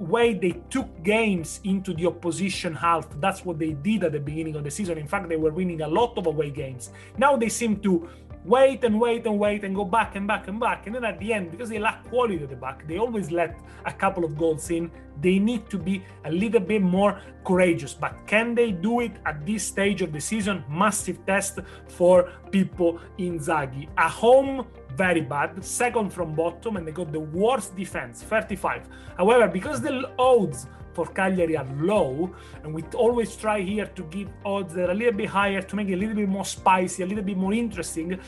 way 0.03 0.35
they 0.35 0.53
took 0.71 0.88
games 1.03 1.61
into 1.65 1.95
the 1.95 2.07
opposition 2.07 2.75
half. 2.75 3.09
That's 3.21 3.45
what 3.45 3.59
they 3.59 3.73
did 3.73 4.05
at 4.05 4.12
the 4.12 4.21
beginning 4.21 4.57
of 4.57 4.65
the 4.65 4.71
season. 4.71 4.99
In 4.99 5.07
fact, 5.07 5.29
they 5.29 5.37
were 5.37 5.53
winning 5.53 5.83
a 5.83 5.88
lot 5.88 6.19
of 6.19 6.27
away 6.27 6.51
games. 6.51 6.91
Now 7.19 7.37
they 7.37 7.49
seem 7.49 7.77
to 7.81 8.09
wait 8.44 8.83
and 8.85 9.00
wait 9.00 9.26
and 9.26 9.38
wait 9.38 9.64
and 9.64 9.74
go 9.74 9.85
back 9.85 10.16
and 10.16 10.26
back 10.26 10.48
and 10.48 10.59
back. 10.59 10.87
And 10.87 10.94
then 10.94 11.05
at 11.05 11.18
the 11.18 11.33
end, 11.33 11.50
because 11.50 11.68
they 11.68 11.78
lack 11.78 12.05
quality 12.09 12.42
at 12.42 12.50
the 12.50 12.57
back, 12.57 12.87
they 12.87 12.98
always 12.98 13.31
let 13.31 13.59
a 13.85 13.92
couple 13.92 14.24
of 14.24 14.37
goals 14.37 14.70
in. 14.70 14.90
They 15.20 15.38
need 15.38 15.68
to 15.70 15.78
be 15.78 16.02
a 16.24 16.31
little 16.31 16.61
bit 16.61 16.83
more 16.83 17.20
courageous. 17.44 17.94
But 17.94 18.16
can 18.26 18.55
they 18.55 18.72
do 18.72 19.00
it 19.00 19.12
at 19.26 19.46
this 19.46 19.64
stage 19.64 20.02
of 20.02 20.12
the 20.12 20.20
season? 20.20 20.64
Massive 20.68 21.24
test 21.26 21.61
for 21.88 22.31
people 22.50 23.00
in 23.18 23.38
Zaghi. 23.38 23.88
A 23.98 24.09
home, 24.09 24.66
very 24.96 25.20
bad, 25.20 25.64
second 25.64 26.12
from 26.12 26.35
bottom, 26.35 26.76
and 26.76 26.87
they 26.87 26.92
got 26.92 27.12
the 27.12 27.20
worst 27.20 27.76
defense, 27.76 28.22
35. 28.22 28.88
However, 29.16 29.48
because 29.48 29.81
the 29.81 30.11
odds 30.18 30.66
for 30.94 31.07
Cagliari 31.07 31.57
are 31.57 31.68
low, 31.81 32.31
and 32.62 32.74
we 32.74 32.83
always 32.94 33.37
try 33.37 33.61
here 33.61 33.87
to 33.87 34.02
give 34.05 34.28
odds 34.44 34.74
that 34.74 34.88
are 34.88 34.92
a 34.92 34.94
little 34.94 35.12
bit 35.12 35.28
higher 35.28 35.62
to 35.62 35.76
make 35.76 35.88
it 35.88 35.94
a 35.94 35.96
little 35.96 36.14
bit 36.14 36.28
more 36.28 36.44
spicy, 36.44 37.02
a 37.02 37.07
little 37.07 37.24
bit 37.24 37.37
more 37.37 37.52
interesting. 37.52 38.18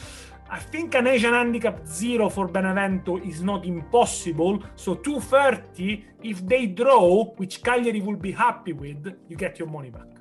I 0.51 0.61
think 0.61 0.95
an 0.95 1.07
Asian 1.07 1.33
handicap 1.33 1.87
zero 1.87 2.29
for 2.29 2.47
Benevento 2.49 3.17
is 3.19 3.43
not 3.43 3.65
impossible. 3.65 4.63
So 4.77 4.95
230, 4.95 6.05
if 6.23 6.47
they 6.47 6.67
draw, 6.67 7.25
which 7.37 7.63
Cagliari 7.63 8.01
will 8.01 8.17
be 8.17 8.33
happy 8.33 8.73
with, 8.73 9.17
you 9.29 9.37
get 9.37 9.59
your 9.59 9.69
money 9.69 9.91
back. 9.91 10.15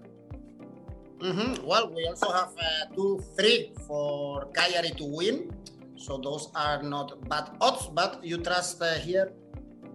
Mm-hmm. 1.19 1.65
Well, 1.65 1.93
we 1.93 2.05
also 2.07 2.31
have 2.31 2.51
uh, 2.59 2.91
two 2.95 3.23
three 3.37 3.71
for 3.87 4.51
Cagliari 4.51 4.91
to 4.99 5.05
win. 5.05 5.55
So 5.95 6.17
those 6.17 6.51
are 6.55 6.83
not 6.83 7.15
bad 7.29 7.55
odds, 7.61 7.87
but 7.87 8.19
you 8.23 8.37
trust 8.37 8.81
uh, 8.81 8.95
here 8.95 9.31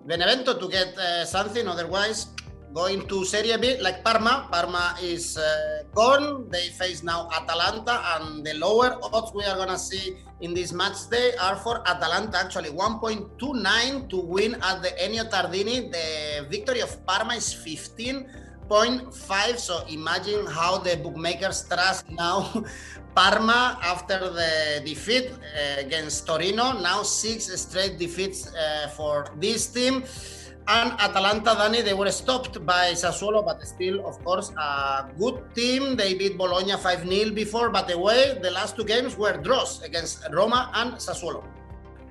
Benevento 0.07 0.57
to 0.57 0.69
get 0.69 0.97
uh, 0.97 1.25
something. 1.27 1.69
Otherwise, 1.69 2.33
going 2.73 3.07
to 3.09 3.25
Serie 3.25 3.57
B 3.57 3.79
like 3.81 4.05
Parma. 4.05 4.47
Parma 4.51 4.97
is 5.03 5.39
uh, 5.39 5.83
gone. 5.95 6.49
They 6.51 6.69
face 6.69 7.03
now 7.03 7.29
Atalanta, 7.33 8.01
and 8.17 8.45
the 8.45 8.53
lower 8.55 8.99
odds 9.03 9.33
we 9.35 9.45
are 9.45 9.57
gonna 9.57 9.79
see 9.79 10.17
in 10.41 10.55
this 10.55 10.73
match 10.73 11.09
day 11.11 11.33
are 11.41 11.57
for 11.57 11.83
Atalanta. 11.89 12.39
Actually, 12.39 12.71
1.29 12.71 14.09
to 14.11 14.17
win 14.17 14.55
at 14.63 14.83
the 14.83 14.89
Ennio 15.01 15.29
Tardini. 15.31 15.91
The 15.91 16.47
victory 16.49 16.81
of 16.81 17.05
Parma 17.07 17.35
is 17.35 17.53
15.5. 17.55 19.59
So 19.59 19.85
imagine 19.89 20.47
how 20.47 20.79
the 20.79 20.97
bookmakers 20.97 21.67
trust 21.69 22.09
now 22.11 22.65
Parma 23.15 23.79
after 23.83 24.19
the 24.31 24.83
defeat 24.85 25.31
uh, 25.33 25.81
against 25.81 26.27
Torino. 26.27 26.73
Now 26.79 27.03
six 27.03 27.47
straight 27.61 27.99
defeats 27.99 28.53
uh, 28.55 28.89
for 28.95 29.33
this 29.41 29.67
team. 29.69 30.05
And 30.71 30.93
Atalanta, 31.01 31.57
Dani, 31.57 31.83
they 31.83 31.95
were 31.95 32.11
stopped 32.11 32.65
by 32.67 32.93
Sassuolo, 32.93 33.43
but 33.43 33.67
still, 33.67 34.05
of 34.07 34.23
course, 34.23 34.53
a 34.59 35.09
good 35.19 35.41
team. 35.55 35.97
They 35.97 36.13
beat 36.13 36.37
Bologna 36.37 36.77
5 36.77 37.09
0 37.09 37.31
before, 37.31 37.71
but 37.71 37.91
away, 37.91 38.39
the 38.43 38.51
last 38.51 38.77
two 38.77 38.85
games 38.85 39.17
were 39.17 39.39
draws 39.39 39.81
against 39.83 40.29
Roma 40.31 40.71
and 40.75 40.93
Sassuolo. 41.01 41.43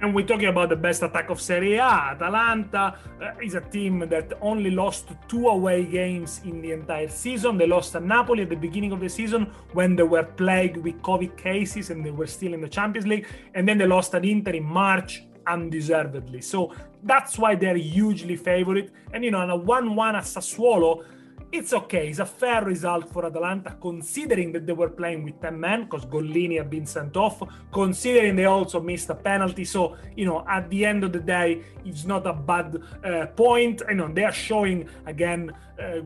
And 0.02 0.14
we're 0.16 0.26
talking 0.26 0.48
about 0.48 0.70
the 0.70 0.76
best 0.76 1.04
attack 1.04 1.30
of 1.30 1.40
Serie 1.40 1.76
A. 1.76 1.84
Atalanta 1.84 2.98
uh, 3.22 3.32
is 3.44 3.54
a 3.54 3.62
team 3.62 4.10
that 4.10 4.34
only 4.42 4.72
lost 4.72 5.10
two 5.28 5.50
away 5.50 5.86
games 5.86 6.42
in 6.44 6.60
the 6.60 6.72
entire 6.72 7.10
season. 7.10 7.58
They 7.58 7.68
lost 7.68 7.92
to 7.92 8.00
Napoli 8.00 8.42
at 8.42 8.50
the 8.50 8.56
beginning 8.56 8.92
of 8.92 9.00
the 9.00 9.10
season 9.10 9.54
when 9.74 9.96
they 9.96 10.04
were 10.04 10.24
plagued 10.24 10.78
with 10.78 11.00
COVID 11.04 11.38
cases 11.38 11.92
and 11.92 12.04
they 12.04 12.12
were 12.12 12.28
still 12.28 12.56
in 12.56 12.62
the 12.62 12.70
Champions 12.70 13.06
League. 13.06 13.28
And 13.54 13.68
then 13.68 13.78
they 13.78 13.86
lost 13.86 14.16
at 14.16 14.26
Inter 14.26 14.54
in 14.54 14.64
March 14.64 15.24
undeservedly. 15.48 16.42
So 16.42 16.74
that's 17.08 17.38
why 17.38 17.56
they're 17.56 17.78
hugely 17.78 18.36
favorite. 18.36 18.92
And 19.14 19.24
you 19.24 19.32
know, 19.32 19.40
on 19.40 19.50
a 19.50 19.56
1 19.56 19.96
1 19.96 20.16
at 20.16 20.24
Sassuolo, 20.24 21.04
it's 21.52 21.72
okay. 21.72 22.10
It's 22.10 22.20
a 22.20 22.26
fair 22.26 22.64
result 22.66 23.10
for 23.10 23.26
Atalanta, 23.26 23.78
considering 23.80 24.52
that 24.52 24.66
they 24.68 24.74
were 24.74 24.90
playing 24.90 25.24
with 25.24 25.40
10 25.42 25.58
men, 25.58 25.84
because 25.86 26.06
Gollini 26.06 26.58
had 26.58 26.70
been 26.70 26.86
sent 26.86 27.16
off, 27.16 27.42
considering 27.72 28.36
they 28.36 28.46
also 28.46 28.82
missed 28.82 29.10
a 29.10 29.16
penalty. 29.16 29.64
So, 29.64 29.96
you 30.16 30.26
know, 30.26 30.46
at 30.50 30.70
the 30.70 30.86
end 30.86 31.06
of 31.06 31.14
the 31.14 31.20
day, 31.20 31.64
it's 31.86 32.04
not 32.04 32.28
a 32.28 32.34
bad 32.34 32.82
uh, 33.04 33.28
point. 33.28 33.82
You 33.88 33.96
know, 33.96 34.08
they 34.10 34.26
are 34.26 34.34
showing, 34.34 34.90
again, 35.06 35.54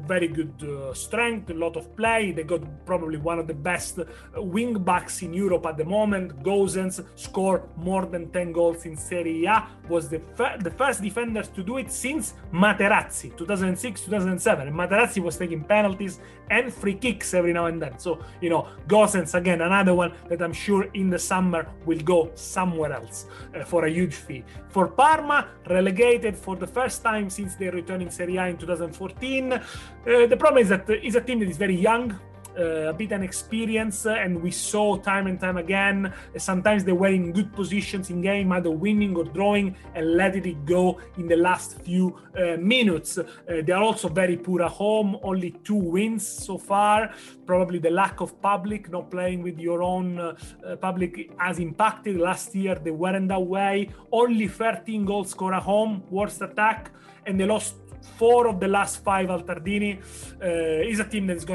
very 0.07 0.27
good 0.27 0.53
uh, 0.63 0.93
strength, 0.93 1.49
a 1.49 1.53
lot 1.53 1.75
of 1.77 1.95
play. 1.95 2.31
They 2.31 2.43
got 2.43 2.61
probably 2.85 3.17
one 3.17 3.39
of 3.39 3.47
the 3.47 3.53
best 3.53 3.99
uh, 3.99 4.41
wing 4.41 4.83
backs 4.83 5.21
in 5.21 5.33
Europe 5.33 5.65
at 5.65 5.77
the 5.77 5.85
moment. 5.85 6.43
Gosens 6.43 7.03
scored 7.15 7.63
more 7.77 8.05
than 8.05 8.29
10 8.31 8.51
goals 8.51 8.85
in 8.85 8.97
Serie 8.97 9.45
A, 9.45 9.67
was 9.87 10.09
the, 10.09 10.21
the 10.59 10.71
first 10.71 11.01
defenders 11.01 11.47
to 11.49 11.63
do 11.63 11.77
it 11.77 11.91
since 11.91 12.33
Materazzi, 12.53 13.35
2006 13.37 14.01
2007. 14.01 14.67
And 14.67 14.75
Materazzi 14.75 15.21
was 15.21 15.37
taking 15.37 15.63
penalties 15.63 16.19
and 16.51 16.71
free 16.71 16.93
kicks 16.93 17.33
every 17.33 17.53
now 17.53 17.65
and 17.65 17.81
then. 17.81 17.97
So, 17.97 18.19
you 18.41 18.49
know, 18.49 18.67
Gosens, 18.87 19.33
again, 19.33 19.61
another 19.61 19.95
one 19.95 20.11
that 20.29 20.41
I'm 20.41 20.53
sure 20.53 20.83
in 20.93 21.09
the 21.09 21.17
summer 21.17 21.65
will 21.85 21.99
go 21.99 22.31
somewhere 22.35 22.91
else 22.91 23.25
uh, 23.55 23.63
for 23.63 23.85
a 23.85 23.89
huge 23.89 24.13
fee. 24.13 24.43
For 24.69 24.87
Parma, 24.87 25.47
relegated 25.69 26.35
for 26.35 26.55
the 26.55 26.67
first 26.67 27.03
time 27.03 27.29
since 27.29 27.55
they 27.55 27.69
returned 27.69 28.03
in 28.03 28.11
Serie 28.11 28.37
A 28.37 28.45
in 28.47 28.57
2014. 28.57 29.53
Uh, 29.53 29.61
the 30.03 30.37
problem 30.37 30.61
is 30.61 30.69
that 30.69 30.87
it's 30.89 31.15
a 31.15 31.21
team 31.21 31.39
that 31.39 31.49
is 31.49 31.57
very 31.57 31.75
young, 31.75 32.11
uh, 32.11 32.17
a 32.57 32.93
bit 32.93 33.11
an 33.11 33.23
experience, 33.23 34.05
and 34.05 34.41
we 34.41 34.51
saw 34.51 34.97
time 34.97 35.27
and 35.27 35.39
time 35.39 35.57
again. 35.57 36.05
Uh, 36.07 36.39
sometimes 36.39 36.83
they 36.83 36.91
were 36.91 37.07
in 37.07 37.31
good 37.31 37.53
positions 37.53 38.09
in 38.09 38.21
game, 38.21 38.51
either 38.51 38.71
winning 38.71 39.15
or 39.15 39.23
drawing, 39.23 39.75
and 39.95 40.15
letting 40.15 40.45
it 40.45 40.65
go 40.65 40.99
in 41.17 41.27
the 41.27 41.35
last 41.35 41.79
few 41.81 42.17
uh, 42.37 42.57
minutes. 42.57 43.17
Uh, 43.17 43.25
they 43.47 43.71
are 43.71 43.83
also 43.83 44.07
very 44.09 44.37
poor 44.37 44.63
at 44.63 44.71
home, 44.71 45.17
only 45.23 45.51
two 45.63 45.75
wins 45.75 46.27
so 46.27 46.57
far. 46.57 47.13
Probably 47.45 47.79
the 47.79 47.91
lack 47.91 48.21
of 48.21 48.41
public, 48.41 48.89
not 48.89 49.09
playing 49.09 49.43
with 49.43 49.59
your 49.59 49.83
own 49.83 50.19
uh, 50.19 50.35
public, 50.81 51.31
has 51.37 51.59
impacted. 51.59 52.17
Last 52.17 52.55
year 52.55 52.75
they 52.75 52.91
weren't 52.91 53.27
that 53.29 53.41
way. 53.41 53.89
Only 54.11 54.47
13 54.47 55.05
goals 55.05 55.31
scored 55.31 55.53
at 55.53 55.63
home, 55.63 56.03
worst 56.09 56.41
attack, 56.41 56.91
and 57.25 57.39
they 57.39 57.45
lost 57.45 57.75
four 58.17 58.47
of 58.47 58.59
the 58.59 58.67
last 58.67 59.03
five 59.03 59.27
Altardini 59.27 59.99
uh, 60.41 60.89
is 60.89 60.99
a 60.99 61.03
team 61.03 61.27
that 61.27 61.37
is 61.37 61.45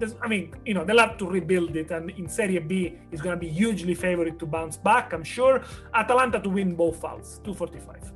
gonna. 0.00 0.16
I 0.22 0.28
mean, 0.28 0.54
you 0.64 0.74
know, 0.74 0.84
they'll 0.84 0.98
have 0.98 1.18
to 1.18 1.26
rebuild 1.26 1.76
it, 1.76 1.90
and 1.90 2.10
in 2.10 2.28
Serie 2.28 2.58
B 2.58 2.98
is 3.12 3.20
gonna 3.20 3.36
be 3.36 3.48
hugely 3.48 3.94
favored 3.94 4.38
to 4.38 4.46
bounce 4.46 4.76
back. 4.76 5.12
I'm 5.12 5.24
sure. 5.24 5.62
Atalanta 5.94 6.40
to 6.40 6.48
win 6.48 6.74
both 6.74 7.00
fouls, 7.00 7.40
245. 7.44 8.12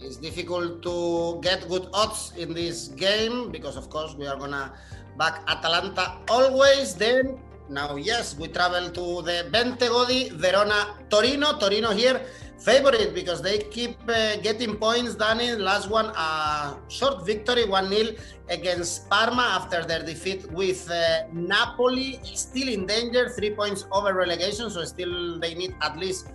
It's 0.00 0.16
difficult 0.16 0.82
to 0.82 1.40
get 1.42 1.68
good 1.68 1.86
odds 1.94 2.32
in 2.36 2.52
this 2.52 2.88
game 2.88 3.52
because, 3.52 3.76
of 3.76 3.88
course, 3.88 4.14
we 4.14 4.26
are 4.26 4.36
gonna 4.36 4.72
back 5.16 5.42
Atalanta 5.46 6.18
always. 6.28 6.94
Then 6.94 7.38
now, 7.68 7.96
yes, 7.96 8.36
we 8.36 8.48
travel 8.48 8.90
to 8.90 9.22
the 9.22 9.48
Bentegodi, 9.52 10.32
Verona, 10.32 10.98
Torino. 11.08 11.58
Torino 11.58 11.90
here 11.90 12.20
favorite 12.58 13.14
because 13.14 13.42
they 13.42 13.58
keep 13.58 13.96
uh, 14.08 14.36
getting 14.36 14.76
points. 14.76 15.14
Danny, 15.14 15.52
last 15.52 15.88
one, 15.90 16.06
a 16.06 16.14
uh, 16.16 16.74
short 16.88 17.26
victory, 17.26 17.64
1 17.68 17.88
0 17.88 18.16
against 18.48 19.08
Parma 19.08 19.42
after 19.60 19.84
their 19.84 20.02
defeat 20.02 20.50
with 20.52 20.90
uh, 20.90 21.24
Napoli. 21.32 22.20
Still 22.34 22.68
in 22.68 22.86
danger, 22.86 23.28
three 23.28 23.50
points 23.54 23.86
over 23.92 24.14
relegation, 24.14 24.70
so 24.70 24.84
still 24.84 25.38
they 25.40 25.54
need 25.54 25.74
at 25.82 25.96
least 25.98 26.28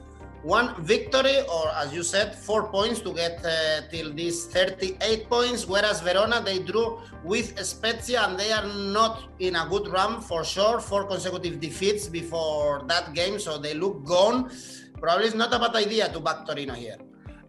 one 0.43 0.81
victory, 0.83 1.41
or 1.51 1.69
as 1.75 1.93
you 1.93 2.03
said, 2.03 2.35
four 2.35 2.69
points 2.69 3.01
to 3.01 3.13
get 3.13 3.43
uh, 3.43 3.81
till 3.91 4.13
these 4.13 4.45
38 4.47 5.29
points. 5.29 5.67
Whereas 5.67 6.01
Verona, 6.01 6.41
they 6.41 6.59
drew 6.59 6.99
with 7.23 7.57
Spezia 7.63 8.21
and 8.21 8.39
they 8.39 8.51
are 8.51 8.65
not 8.65 9.23
in 9.39 9.55
a 9.55 9.67
good 9.69 9.87
run 9.89 10.21
for 10.21 10.45
sure. 10.45 10.79
Four 10.79 11.05
consecutive 11.05 11.59
defeats 11.59 12.07
before 12.07 12.83
that 12.87 13.13
game, 13.13 13.39
so 13.39 13.57
they 13.57 13.73
look 13.73 14.05
gone. 14.05 14.49
Probably 14.99 15.27
it's 15.27 15.35
not 15.35 15.53
a 15.53 15.59
bad 15.59 15.75
idea 15.75 16.09
to 16.09 16.19
back 16.19 16.45
Torino 16.45 16.73
here. 16.73 16.97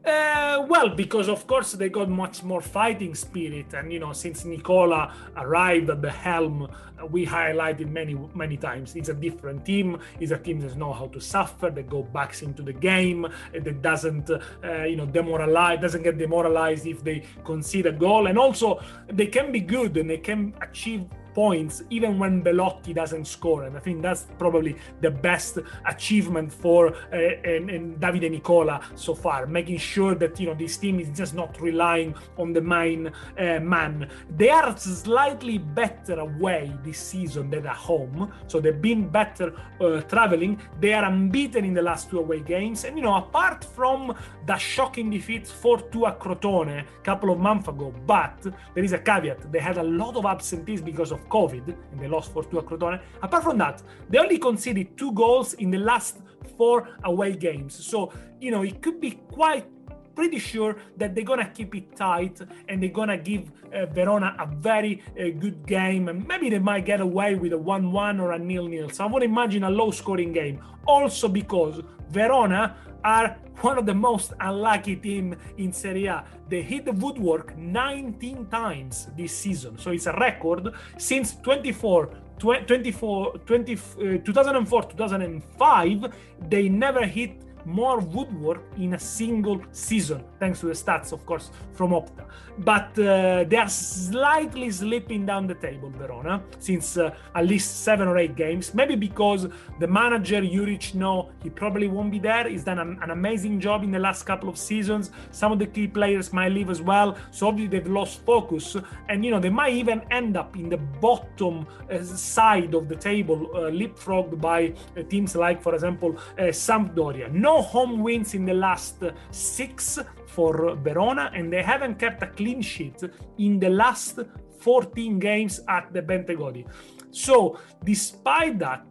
Uh, 0.04 0.64
well, 0.68 0.88
because 0.88 1.28
of 1.28 1.46
course 1.46 1.72
they 1.72 1.88
got 1.88 2.08
much 2.08 2.42
more 2.42 2.62
fighting 2.62 3.14
spirit, 3.14 3.74
and 3.74 3.92
you 3.92 3.98
know, 3.98 4.12
since 4.12 4.44
Nicola 4.44 5.12
arrived 5.37 5.90
at 5.90 6.00
the 6.00 6.11
helm, 6.11 6.68
we 7.11 7.26
highlighted 7.26 7.90
many 7.90 8.16
many 8.34 8.56
times. 8.56 8.94
It's 8.96 9.08
a 9.08 9.14
different 9.14 9.66
team. 9.66 9.98
It's 10.20 10.32
a 10.32 10.38
team 10.38 10.61
that 10.61 10.76
knows 10.76 10.96
how 10.96 11.08
to 11.08 11.20
suffer. 11.20 11.68
That 11.70 11.90
go 11.90 12.04
back 12.04 12.40
into 12.42 12.62
the 12.62 12.72
game. 12.72 13.26
That 13.52 13.82
doesn't, 13.82 14.30
uh, 14.30 14.84
you 14.84 14.96
know, 14.96 15.06
demoralize. 15.06 15.80
Doesn't 15.80 16.04
get 16.04 16.16
demoralized 16.16 16.87
if 16.87 17.02
they 17.02 17.24
concede 17.44 17.87
a 17.87 17.92
goal, 17.92 18.28
and 18.28 18.38
also 18.38 18.80
they 19.08 19.26
can 19.26 19.52
be 19.52 19.61
good 19.61 19.96
and 19.96 20.08
they 20.08 20.18
can 20.18 20.54
achieve 20.62 21.04
points 21.38 21.85
even 21.90 22.18
when 22.18 22.35
Belotti 22.48 22.92
doesn't 22.92 23.27
score. 23.37 23.62
And 23.66 23.77
I 23.77 23.81
think 23.87 24.03
that's 24.03 24.22
probably 24.38 24.74
the 25.01 25.12
best 25.29 25.53
achievement 25.87 26.53
for 26.53 26.81
uh, 26.88 27.16
and, 27.55 27.70
and 27.70 27.85
Davide 28.01 28.29
Nicola 28.37 28.77
so 28.96 29.14
far, 29.14 29.46
making 29.46 29.79
sure 29.79 30.14
that 30.22 30.33
you 30.40 30.46
know 30.48 30.57
this 30.64 30.77
team 30.83 30.98
is 30.98 31.11
just 31.20 31.35
not 31.42 31.53
relying 31.61 32.11
on 32.42 32.53
the 32.53 32.64
main 32.79 33.01
uh, 33.07 33.61
man. 33.77 34.09
They 34.40 34.51
are 34.51 34.77
slightly 34.77 35.59
better 35.59 36.16
away 36.29 36.62
this 36.87 36.98
season 37.12 37.44
than 37.51 37.64
at 37.66 37.77
home, 37.90 38.33
so 38.51 38.55
they've 38.59 38.83
been 38.90 39.03
better 39.20 39.48
uh, 39.81 40.01
traveling. 40.14 40.53
They 40.81 40.92
are 40.98 41.05
unbeaten 41.05 41.64
in 41.64 41.74
the 41.74 41.83
last 41.90 42.11
two 42.11 42.18
away 42.18 42.40
games, 42.40 42.79
and 42.85 42.96
you 42.98 43.05
know 43.07 43.14
apart 43.14 43.61
from 43.77 44.01
the 44.48 44.57
shocking 44.57 45.09
defeat 45.16 45.44
4-2 45.44 46.09
at 46.09 46.18
Crotone 46.18 46.74
a 46.81 47.03
couple 47.05 47.31
of 47.31 47.38
months 47.38 47.68
ago, 47.68 47.94
but 48.07 48.38
there 48.74 48.85
is 48.88 48.92
a 48.92 48.98
caveat: 48.98 49.53
they 49.53 49.62
had 49.70 49.79
a 49.79 49.88
lot 50.03 50.16
of 50.16 50.24
absentees 50.24 50.83
because 50.90 51.12
of 51.12 51.27
COVID 51.28 51.74
and 51.92 52.00
they 52.00 52.08
lost 52.08 52.32
4 52.32 52.44
2 52.44 52.58
at 52.58 52.64
Crotone. 52.66 53.00
Apart 53.22 53.44
from 53.44 53.58
that, 53.58 53.82
they 54.08 54.18
only 54.18 54.38
conceded 54.38 54.96
two 54.96 55.12
goals 55.12 55.54
in 55.54 55.70
the 55.70 55.78
last 55.78 56.18
four 56.56 56.88
away 57.04 57.34
games. 57.34 57.74
So, 57.74 58.12
you 58.40 58.50
know, 58.50 58.62
it 58.62 58.82
could 58.82 59.00
be 59.00 59.12
quite 59.32 59.66
pretty 60.14 60.40
sure 60.40 60.76
that 60.96 61.14
they're 61.14 61.22
gonna 61.22 61.48
keep 61.48 61.74
it 61.76 61.94
tight 61.94 62.40
and 62.68 62.82
they're 62.82 62.90
gonna 62.90 63.16
give 63.16 63.52
uh, 63.72 63.86
Verona 63.86 64.34
a 64.40 64.46
very 64.46 65.00
uh, 65.12 65.30
good 65.38 65.64
game 65.64 66.08
and 66.08 66.26
maybe 66.26 66.50
they 66.50 66.58
might 66.58 66.84
get 66.84 67.00
away 67.00 67.36
with 67.36 67.52
a 67.52 67.56
1-1 67.56 68.20
or 68.20 68.32
a 68.32 68.38
nil-nil. 68.38 68.90
So 68.90 69.04
I 69.04 69.06
would 69.06 69.22
imagine 69.22 69.62
a 69.62 69.70
low-scoring 69.70 70.32
game. 70.32 70.60
Also 70.86 71.28
because 71.28 71.82
Verona 72.10 72.76
are 73.04 73.36
one 73.60 73.78
of 73.78 73.86
the 73.86 73.94
most 73.94 74.32
unlucky 74.40 74.96
team 74.96 75.36
in 75.56 75.72
Serie 75.72 76.06
A. 76.06 76.24
They 76.48 76.62
hit 76.62 76.84
the 76.84 76.92
woodwork 76.92 77.56
19 77.56 78.46
times 78.46 79.08
this 79.16 79.36
season, 79.36 79.78
so 79.78 79.90
it's 79.90 80.06
a 80.06 80.12
record 80.12 80.72
since 80.96 81.36
24 81.36 82.10
24 82.38 83.38
20, 83.38 83.74
uh, 83.74 84.18
2004 84.24 84.82
2005 84.82 86.12
they 86.48 86.68
never 86.68 87.04
hit 87.04 87.32
more 87.68 88.00
woodwork 88.00 88.62
in 88.78 88.94
a 88.94 88.98
single 88.98 89.61
season, 89.72 90.24
thanks 90.40 90.61
to 90.61 90.66
the 90.66 90.72
stats, 90.72 91.12
of 91.12 91.24
course, 91.26 91.50
from 91.74 91.90
Opta. 91.90 92.24
But 92.59 92.98
uh, 92.98 93.44
they 93.44 93.57
are 93.57 93.68
slightly 93.68 94.70
slipping 94.70 95.26
down 95.26 95.46
the 95.46 95.54
table, 95.54 95.90
Verona, 95.90 96.42
since 96.59 96.96
uh, 96.96 97.14
at 97.35 97.46
least 97.46 97.85
seven 97.85 98.09
or 98.09 98.16
eight 98.18 98.35
games. 98.35 98.74
Maybe 98.74 98.96
because 98.96 99.46
the 99.78 99.87
manager, 99.87 100.40
Juric, 100.40 100.94
no, 100.94 101.31
he 101.42 101.50
probably 101.50 101.87
won't 101.87 102.11
be 102.11 102.18
there. 102.18 102.48
He's 102.48 102.64
done 102.64 102.78
an, 102.78 102.98
an 103.02 103.11
amazing 103.11 103.61
job 103.61 103.85
in 103.85 103.90
the 103.90 103.98
last 103.98 104.24
couple 104.24 104.48
of 104.48 104.57
seasons. 104.57 105.11
Some 105.31 105.52
of 105.52 105.59
the 105.59 105.66
key 105.66 105.87
players 105.87 106.33
might 106.33 106.52
leave 106.52 106.70
as 106.70 106.81
well. 106.83 107.16
So 107.31 107.48
obviously 107.48 107.78
they've 107.78 107.92
lost 107.92 108.24
focus. 108.24 108.76
And, 109.09 109.24
you 109.24 109.31
know, 109.31 109.38
they 109.38 109.50
might 109.50 109.74
even 109.74 110.02
end 110.11 110.37
up 110.37 110.57
in 110.57 110.68
the 110.68 110.78
bottom 110.78 111.66
uh, 111.90 112.02
side 112.02 112.74
of 112.74 112.88
the 112.88 112.96
table, 112.96 113.50
uh, 113.54 113.70
leapfrogged 113.70 114.40
by 114.40 114.74
uh, 114.96 115.02
teams 115.02 115.37
like, 115.37 115.62
for 115.62 115.74
example, 115.74 116.16
uh, 116.38 116.44
Sampdoria. 116.44 117.31
No 117.31 117.57
home 117.62 118.02
wins 118.02 118.34
in 118.34 118.44
the 118.44 118.54
last 118.54 119.02
six 119.30 119.98
for 120.26 120.76
Verona, 120.76 121.30
and 121.34 121.52
they 121.52 121.62
haven't 121.62 121.98
kept 121.98 122.22
a 122.22 122.28
clean 122.28 122.62
sheet 122.62 123.02
in 123.38 123.58
the 123.58 123.70
last 123.70 124.20
14 124.60 125.18
games 125.18 125.60
at 125.68 125.92
the 125.92 126.02
Bentegodi. 126.02 126.66
So, 127.10 127.58
despite 127.84 128.58
that, 128.58 128.86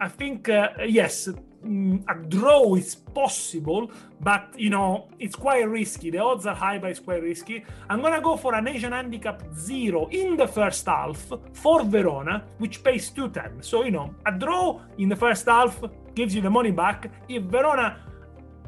I 0.00 0.08
think, 0.08 0.48
uh, 0.48 0.68
yes, 0.86 1.28
mm, 1.64 2.02
a 2.08 2.14
draw 2.26 2.74
is 2.74 2.94
possible, 2.94 3.90
but 4.20 4.54
you 4.58 4.70
know, 4.70 5.08
it's 5.18 5.36
quite 5.36 5.68
risky. 5.68 6.10
The 6.10 6.18
odds 6.18 6.46
are 6.46 6.54
high, 6.54 6.78
but 6.78 6.90
it's 6.90 7.00
quite 7.00 7.22
risky. 7.22 7.64
I'm 7.88 8.02
gonna 8.02 8.20
go 8.20 8.36
for 8.36 8.54
an 8.54 8.68
Asian 8.68 8.92
handicap 8.92 9.42
zero 9.56 10.08
in 10.10 10.36
the 10.36 10.46
first 10.46 10.86
half 10.86 11.32
for 11.52 11.84
Verona, 11.84 12.44
which 12.58 12.82
pays 12.82 13.10
210. 13.10 13.62
So, 13.62 13.84
you 13.84 13.90
know, 13.90 14.14
a 14.26 14.32
draw 14.32 14.80
in 14.98 15.08
the 15.08 15.16
first 15.16 15.46
half 15.46 15.80
gives 16.14 16.34
you 16.34 16.42
the 16.42 16.50
money 16.50 16.72
back. 16.72 17.10
If 17.28 17.44
Verona 17.44 17.96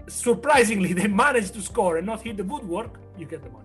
surprisingly 0.08 0.92
they 1.00 1.06
manage 1.06 1.50
to 1.52 1.60
score 1.60 1.96
and 1.98 2.06
not 2.06 2.22
hit 2.22 2.36
the 2.36 2.44
woodwork, 2.44 2.98
you 3.18 3.26
get 3.26 3.42
the 3.42 3.50
money. 3.50 3.64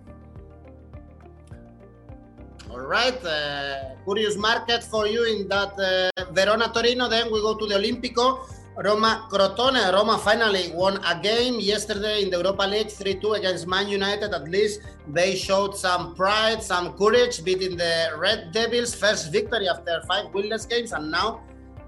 All 2.70 2.82
right, 2.82 3.18
uh, 3.26 3.96
curious 4.06 4.38
market 4.38 4.84
for 4.84 5.08
you 5.08 5.24
in 5.26 5.48
that 5.50 5.74
uh, 5.80 6.26
Verona 6.32 6.70
Torino. 6.72 7.10
Then 7.10 7.32
we 7.32 7.42
go 7.42 7.58
to 7.58 7.66
the 7.66 7.76
Olimpico. 7.76 8.46
Roma 8.78 9.28
Crotone. 9.30 9.92
Roma 9.92 10.18
finally 10.20 10.72
won 10.74 11.04
a 11.04 11.20
game 11.20 11.60
yesterday 11.60 12.24
in 12.24 12.30
the 12.30 12.38
Europa 12.38 12.64
League 12.64 12.90
3 12.90 13.16
2 13.20 13.34
against 13.34 13.68
Man 13.68 13.90
United. 13.90 14.34
At 14.34 14.48
least 14.48 14.82
they 15.08 15.36
showed 15.36 15.76
some 15.76 16.16
pride, 16.16 16.64
some 16.64 16.94
courage, 16.94 17.44
beating 17.44 17.76
the 17.76 18.12
Red 18.18 18.52
Devils' 18.54 18.96
first 18.96 19.32
victory 19.34 19.68
after 19.68 20.02
five 20.08 20.28
winless 20.28 20.70
games. 20.70 20.94
And 20.94 21.12
now 21.12 21.42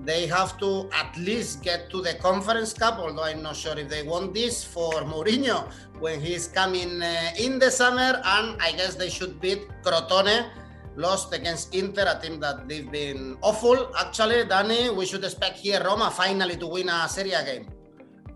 they 0.04 0.26
have 0.28 0.58
to 0.60 0.90
at 0.94 1.16
least 1.18 1.64
get 1.64 1.90
to 1.92 2.02
the 2.02 2.16
Conference 2.16 2.74
Cup, 2.74 3.00
although 3.00 3.24
I'm 3.24 3.42
not 3.42 3.56
sure 3.56 3.78
if 3.78 3.90
they 3.90 4.04
want 4.04 4.34
this 4.34 4.64
for 4.64 4.94
Mourinho 5.04 5.72
when 6.00 6.20
he's 6.20 6.48
coming 6.48 7.02
uh, 7.02 7.32
in 7.38 7.60
the 7.60 7.70
summer. 7.70 8.22
And 8.24 8.62
I 8.62 8.72
guess 8.72 8.96
they 8.96 9.10
should 9.10 9.40
beat 9.40 9.68
Crotone 9.84 10.50
lost 10.96 11.34
against 11.34 11.74
Inter, 11.74 12.06
a 12.08 12.20
team 12.20 12.40
that 12.40 12.68
they've 12.68 12.92
been 12.92 13.38
awful. 13.42 13.96
Actually, 13.98 14.46
Danny, 14.46 14.90
we 14.90 15.06
should 15.06 15.24
expect 15.24 15.60
here 15.60 15.82
Roma 15.84 16.12
finally 16.12 16.58
to 16.58 16.68
win 16.68 16.90
a 16.90 17.08
Serie 17.08 17.32
A 17.32 17.46
game. 17.46 17.68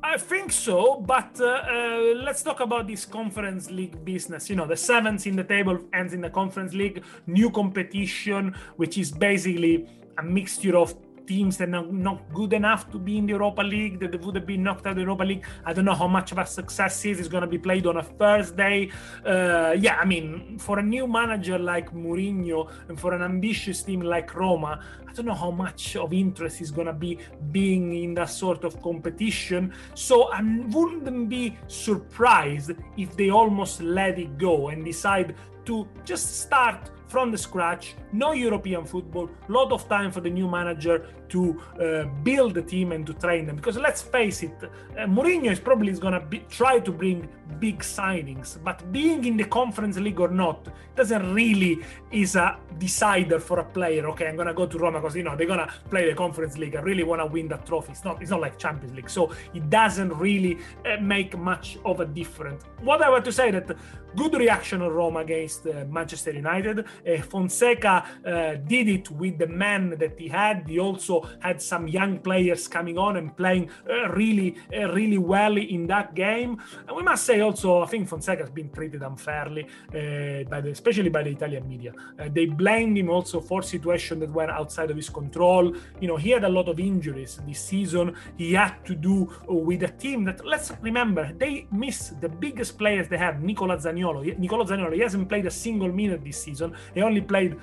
I 0.03 0.17
think 0.17 0.51
so, 0.51 1.01
but 1.01 1.35
uh, 1.41 1.45
uh, 1.45 2.13
let's 2.23 2.43
talk 2.43 2.59
about 2.59 2.85
this 2.87 3.05
conference 3.05 3.71
league 3.71 4.05
business. 4.05 4.51
You 4.51 4.55
know, 4.55 4.67
the 4.67 4.77
seventh 4.77 5.25
in 5.25 5.35
the 5.35 5.43
table 5.43 5.79
ends 5.93 6.13
in 6.13 6.21
the 6.21 6.29
conference 6.29 6.75
league, 6.75 7.03
new 7.25 7.49
competition, 7.49 8.55
which 8.75 8.99
is 8.99 9.11
basically 9.11 9.87
a 10.19 10.23
mixture 10.23 10.77
of 10.77 10.93
teams 11.27 11.57
that 11.57 11.73
are 11.73 11.85
not 11.85 12.21
good 12.33 12.53
enough 12.53 12.91
to 12.91 12.97
be 12.99 13.17
in 13.17 13.25
the 13.25 13.33
Europa 13.33 13.61
League, 13.61 13.99
that 13.99 14.19
would 14.21 14.35
have 14.35 14.45
been 14.45 14.63
knocked 14.63 14.85
out 14.85 14.91
of 14.91 14.95
the 14.97 15.01
Europa 15.01 15.23
League. 15.23 15.45
I 15.65 15.73
don't 15.73 15.85
know 15.85 15.95
how 15.95 16.07
much 16.07 16.31
of 16.31 16.37
a 16.37 16.45
success 16.45 17.03
is. 17.05 17.19
It's 17.19 17.27
going 17.27 17.41
to 17.41 17.47
be 17.47 17.57
played 17.57 17.85
on 17.85 17.97
a 17.97 18.03
Thursday. 18.03 18.91
Uh, 19.25 19.75
yeah, 19.77 19.97
I 19.97 20.05
mean, 20.05 20.57
for 20.59 20.79
a 20.79 20.83
new 20.83 21.07
manager 21.07 21.57
like 21.57 21.93
Mourinho 21.93 22.71
and 22.89 22.99
for 22.99 23.13
an 23.13 23.21
ambitious 23.21 23.83
team 23.83 24.01
like 24.01 24.33
Roma, 24.35 24.81
I 25.07 25.13
don't 25.13 25.25
know 25.25 25.33
how 25.33 25.51
much 25.51 25.95
of 25.95 26.13
interest 26.13 26.61
is 26.61 26.71
going 26.71 26.87
to 26.87 26.93
be 26.93 27.19
being 27.51 27.95
in 28.03 28.13
that 28.15 28.29
sort 28.29 28.63
of 28.63 28.81
competition. 28.81 29.73
So 29.93 30.23
I 30.31 30.41
wouldn't 30.67 31.29
be 31.29 31.57
surprised 31.67 32.71
if 32.97 33.15
they 33.15 33.29
almost 33.29 33.81
let 33.81 34.19
it 34.19 34.37
go 34.37 34.69
and 34.69 34.83
decide 34.83 35.35
to 35.65 35.87
just 36.03 36.41
start 36.41 36.91
from 37.07 37.31
the 37.31 37.37
scratch, 37.37 37.95
no 38.11 38.31
European 38.31 38.85
football, 38.85 39.29
lot 39.47 39.71
of 39.71 39.87
time 39.87 40.11
for 40.11 40.21
the 40.21 40.29
new 40.29 40.49
manager 40.49 41.07
to 41.29 41.61
uh, 41.81 42.05
build 42.23 42.53
the 42.53 42.61
team 42.61 42.91
and 42.91 43.05
to 43.05 43.13
train 43.13 43.45
them. 43.45 43.55
Because 43.55 43.77
let's 43.77 44.01
face 44.01 44.43
it, 44.43 44.55
uh, 44.63 45.01
Mourinho 45.05 45.51
is 45.51 45.59
probably 45.59 45.91
going 45.93 46.13
to 46.13 46.39
try 46.49 46.79
to 46.79 46.91
bring 46.91 47.27
big 47.59 47.79
signings, 47.79 48.61
but 48.63 48.91
being 48.91 49.23
in 49.25 49.37
the 49.37 49.45
Conference 49.45 49.97
League 49.97 50.19
or 50.19 50.27
not 50.27 50.67
doesn't 50.95 51.33
really 51.33 51.83
is 52.11 52.35
a 52.35 52.57
decider 52.77 53.39
for 53.39 53.59
a 53.59 53.63
player. 53.63 54.07
Okay, 54.09 54.27
I'm 54.27 54.35
going 54.35 54.47
to 54.47 54.53
go 54.53 54.65
to 54.65 54.77
Roma 54.77 54.99
because 54.99 55.15
you 55.15 55.23
know 55.23 55.35
they're 55.35 55.47
going 55.47 55.59
to 55.59 55.73
play 55.89 56.09
the 56.09 56.15
Conference 56.15 56.57
League. 56.57 56.75
I 56.75 56.81
really 56.81 57.03
want 57.03 57.21
to 57.21 57.25
win 57.25 57.47
that 57.49 57.65
trophy. 57.65 57.91
It's 57.91 58.03
not. 58.03 58.21
It's 58.21 58.31
not 58.31 58.41
like 58.41 58.57
Champions 58.57 58.95
League, 58.95 59.09
so 59.09 59.33
it 59.53 59.69
doesn't 59.69 60.13
really 60.17 60.57
uh, 60.85 60.97
make 61.01 61.37
much 61.37 61.77
of 61.85 61.99
a 61.99 62.05
difference. 62.05 62.63
What 62.81 63.01
I 63.01 63.09
want 63.09 63.25
to 63.25 63.31
say 63.31 63.51
that 63.51 63.75
good 64.15 64.33
reaction 64.33 64.81
on 64.81 64.91
Roma 64.91 65.19
against 65.19 65.67
uh, 65.67 65.85
Manchester 65.89 66.31
United. 66.31 66.79
Uh, 66.79 67.21
Fonseca 67.21 68.05
uh, 68.25 68.55
did 68.67 68.87
it 68.87 69.11
with 69.11 69.37
the 69.37 69.47
man 69.47 69.95
that 69.99 70.17
he 70.17 70.27
had. 70.27 70.65
He 70.67 70.79
also 70.79 71.27
had 71.39 71.61
some 71.61 71.87
young 71.87 72.19
players 72.19 72.67
coming 72.67 72.97
on 72.97 73.17
and 73.17 73.35
playing 73.35 73.69
uh, 73.89 74.09
really, 74.09 74.55
uh, 74.73 74.91
really 74.93 75.17
well 75.17 75.57
in 75.57 75.87
that 75.87 76.15
game. 76.15 76.61
And 76.87 76.95
we 76.95 77.03
must 77.03 77.25
say 77.25 77.41
also, 77.41 77.81
I 77.81 77.87
think 77.87 78.07
Fonseca 78.07 78.43
has 78.43 78.51
been 78.51 78.69
treated 78.71 79.01
unfairly, 79.01 79.67
by 79.91 80.61
the, 80.61 80.69
especially 80.71 81.09
by 81.09 81.23
the 81.23 81.31
Italian 81.31 81.67
media. 81.67 81.93
they 82.31 82.45
blamed 82.45 82.97
him 82.97 83.09
also 83.09 83.39
for 83.41 83.61
situations 83.61 84.19
that 84.21 84.31
were 84.31 84.49
outside 84.49 84.89
of 84.91 84.97
his 84.97 85.09
control. 85.09 85.73
You 85.99 86.07
know, 86.07 86.17
he 86.17 86.29
had 86.29 86.43
a 86.43 86.49
lot 86.49 86.67
of 86.69 86.79
injuries 86.79 87.39
this 87.47 87.59
season. 87.59 88.15
He 88.37 88.53
had 88.53 88.83
to 88.85 88.95
do 88.95 89.29
with 89.47 89.83
a 89.83 89.87
team 89.87 90.23
that, 90.25 90.45
let's 90.45 90.71
remember, 90.81 91.31
they 91.37 91.67
miss 91.71 92.13
the 92.21 92.29
biggest 92.29 92.77
players 92.77 93.07
they 93.07 93.17
have, 93.17 93.41
Nicola 93.41 93.77
Zaniolo 93.77 94.04
Zaniolo. 94.05 94.37
Nicolo 94.37 94.65
Zaniolo, 94.65 94.93
he 94.93 95.01
hasn't 95.01 95.27
played 95.27 95.45
a 95.45 95.51
single 95.51 95.91
minute 95.91 96.23
this 96.23 96.41
season. 96.41 96.73
He 96.93 97.01
only 97.01 97.21
played 97.21 97.57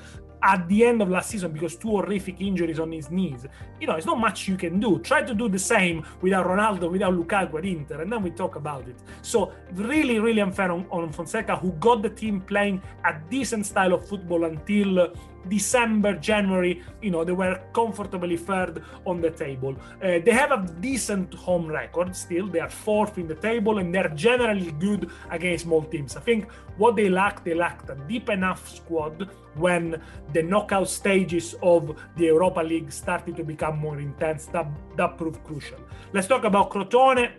at 0.45 0.67
the 0.69 0.85
end 0.85 1.01
of 1.01 1.09
last 1.09 1.31
season 1.31 1.53
because 1.53 1.77
two 1.77 1.91
horrific 1.91 2.41
injuries 2.41 2.81
on 2.81 2.91
his 2.91 3.11
knees. 3.11 3.47
You 3.81 3.87
know, 3.87 3.95
it's 3.95 4.07
not 4.07 4.19
much 4.19 4.49
you 4.49 4.57
can 4.57 4.81
do. 4.81 4.99
Try 4.99 5.23
to 5.23 5.35
do 5.35 5.49
the 5.49 5.59
same 5.59 6.05
without 6.21 6.47
Ronaldo, 6.47 6.91
without 6.91 7.15
Lukaku 7.15 7.59
at 7.59 7.65
Inter, 7.65 8.03
and 8.03 8.13
then 8.13 8.23
we 8.23 8.31
talk 8.31 8.57
about 8.57 8.89
it. 8.89 8.97
So 9.23 9.53
really, 9.75 10.19
really 10.19 10.41
unfair 10.41 10.73
on, 10.73 10.87
on 10.91 11.13
Fonseca, 11.13 11.57
who 11.57 11.73
got 11.73 12.03
the 12.03 12.11
team 12.11 12.41
playing 12.41 12.83
a 13.05 13.15
decent 13.31 13.67
style 13.67 13.95
of 13.95 14.09
football 14.09 14.45
until 14.45 15.15
December, 15.49 16.15
January, 16.15 16.83
you 17.01 17.11
know, 17.11 17.25
they 17.25 17.33
were 17.33 17.61
comfortably 17.73 18.37
third 18.37 18.83
on 19.05 19.21
the 19.21 19.31
table. 19.31 19.77
Uh, 20.03 20.19
they 20.25 20.31
have 20.31 20.53
a 20.53 20.67
decent 20.81 21.35
home 21.35 21.67
record 21.67 22.15
still. 22.17 22.47
They 22.49 22.61
are 22.61 22.71
fourth 22.71 23.19
in 23.19 23.27
the 23.27 23.35
table 23.35 23.79
and 23.79 23.95
they're 23.95 24.09
generally 24.09 24.73
good 24.73 25.11
against 25.31 25.65
small 25.65 25.83
teams. 25.83 26.17
I 26.17 26.21
think 26.21 26.51
what 26.77 26.97
they 26.97 27.09
lack, 27.09 27.45
they 27.45 27.55
lacked 27.55 27.91
a 27.91 27.97
deep 28.09 28.29
enough 28.29 28.69
squad 28.69 29.29
when 29.55 30.01
the 30.33 30.43
knockout 30.43 30.89
stages 30.89 31.55
of 31.63 31.97
the 32.17 32.25
Europa 32.27 32.61
League 32.61 32.91
started 32.91 33.37
to 33.37 33.45
become 33.45 33.79
more 33.79 33.99
intense. 33.99 34.47
That, 34.47 34.67
that 34.97 35.19
proved 35.19 35.45
crucial. 35.45 35.79
Let's 36.13 36.27
talk 36.27 36.45
about 36.45 36.71
Crotone 36.71 37.31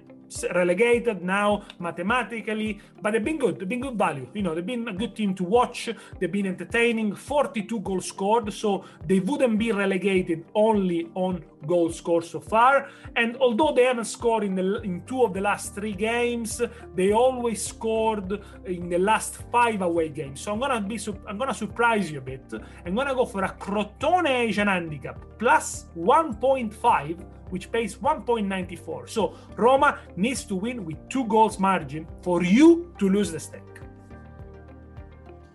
relegated 0.56 1.22
now 1.22 1.64
mathematically, 1.80 2.80
but 3.02 3.12
they've 3.12 3.24
been 3.24 3.38
good. 3.38 3.60
They've 3.60 3.70
been 3.70 3.82
good 3.82 3.98
value. 3.98 4.28
You 4.34 4.44
know, 4.44 4.56
they've 4.56 4.66
been 4.66 4.88
a 4.88 4.94
good 4.94 5.16
team 5.16 5.34
to 5.36 5.44
watch. 5.44 5.90
They've 6.20 6.32
been 6.32 6.48
entertaining. 6.48 7.16
42 7.16 7.80
goals 7.82 8.08
scored, 8.08 8.52
so 8.54 8.86
they 9.06 9.20
wouldn't 9.20 9.58
be 9.60 9.72
relegated 9.72 10.46
only 10.56 11.10
on 11.16 11.44
goals 11.66 11.98
scored 11.98 12.26
so 12.26 12.40
far. 12.40 12.90
And 13.16 13.38
although 13.38 13.74
they 13.74 13.84
haven't 13.84 14.06
scored 14.06 14.44
in 14.44 14.56
the 14.56 14.82
in 14.82 15.04
two 15.06 15.24
of 15.24 15.34
the 15.34 15.42
last 15.42 15.76
three 15.76 15.94
games, 15.94 16.62
they 16.96 17.12
always 17.12 17.66
scored 17.66 18.40
in 18.66 18.90
the 18.90 19.00
last 19.00 19.38
five 19.52 19.82
away 19.82 20.10
games. 20.10 20.42
So 20.42 20.52
I'm 20.54 20.60
gonna 20.60 20.82
be 20.82 21.00
I'm 21.28 21.38
gonna 21.38 21.54
surprise 21.54 22.12
you 22.12 22.20
a 22.20 22.22
bit. 22.22 22.54
I'm 22.86 22.96
gonna 22.96 23.16
go 23.16 23.26
for 23.26 23.44
a 23.44 23.50
Crotone 23.50 24.30
Asian 24.30 24.68
handicap 24.68 25.20
plus 25.38 25.88
1.5 25.98 27.20
which 27.54 27.72
pays 27.72 27.96
1.94. 27.98 29.08
So 29.08 29.36
Roma 29.56 30.00
needs 30.16 30.44
to 30.46 30.56
win 30.56 30.84
with 30.84 30.98
two 31.08 31.26
goals 31.26 31.60
margin 31.60 32.08
for 32.24 32.44
you 32.44 32.92
to 32.98 33.08
lose 33.08 33.32
the 33.32 33.40
stake. 33.40 33.62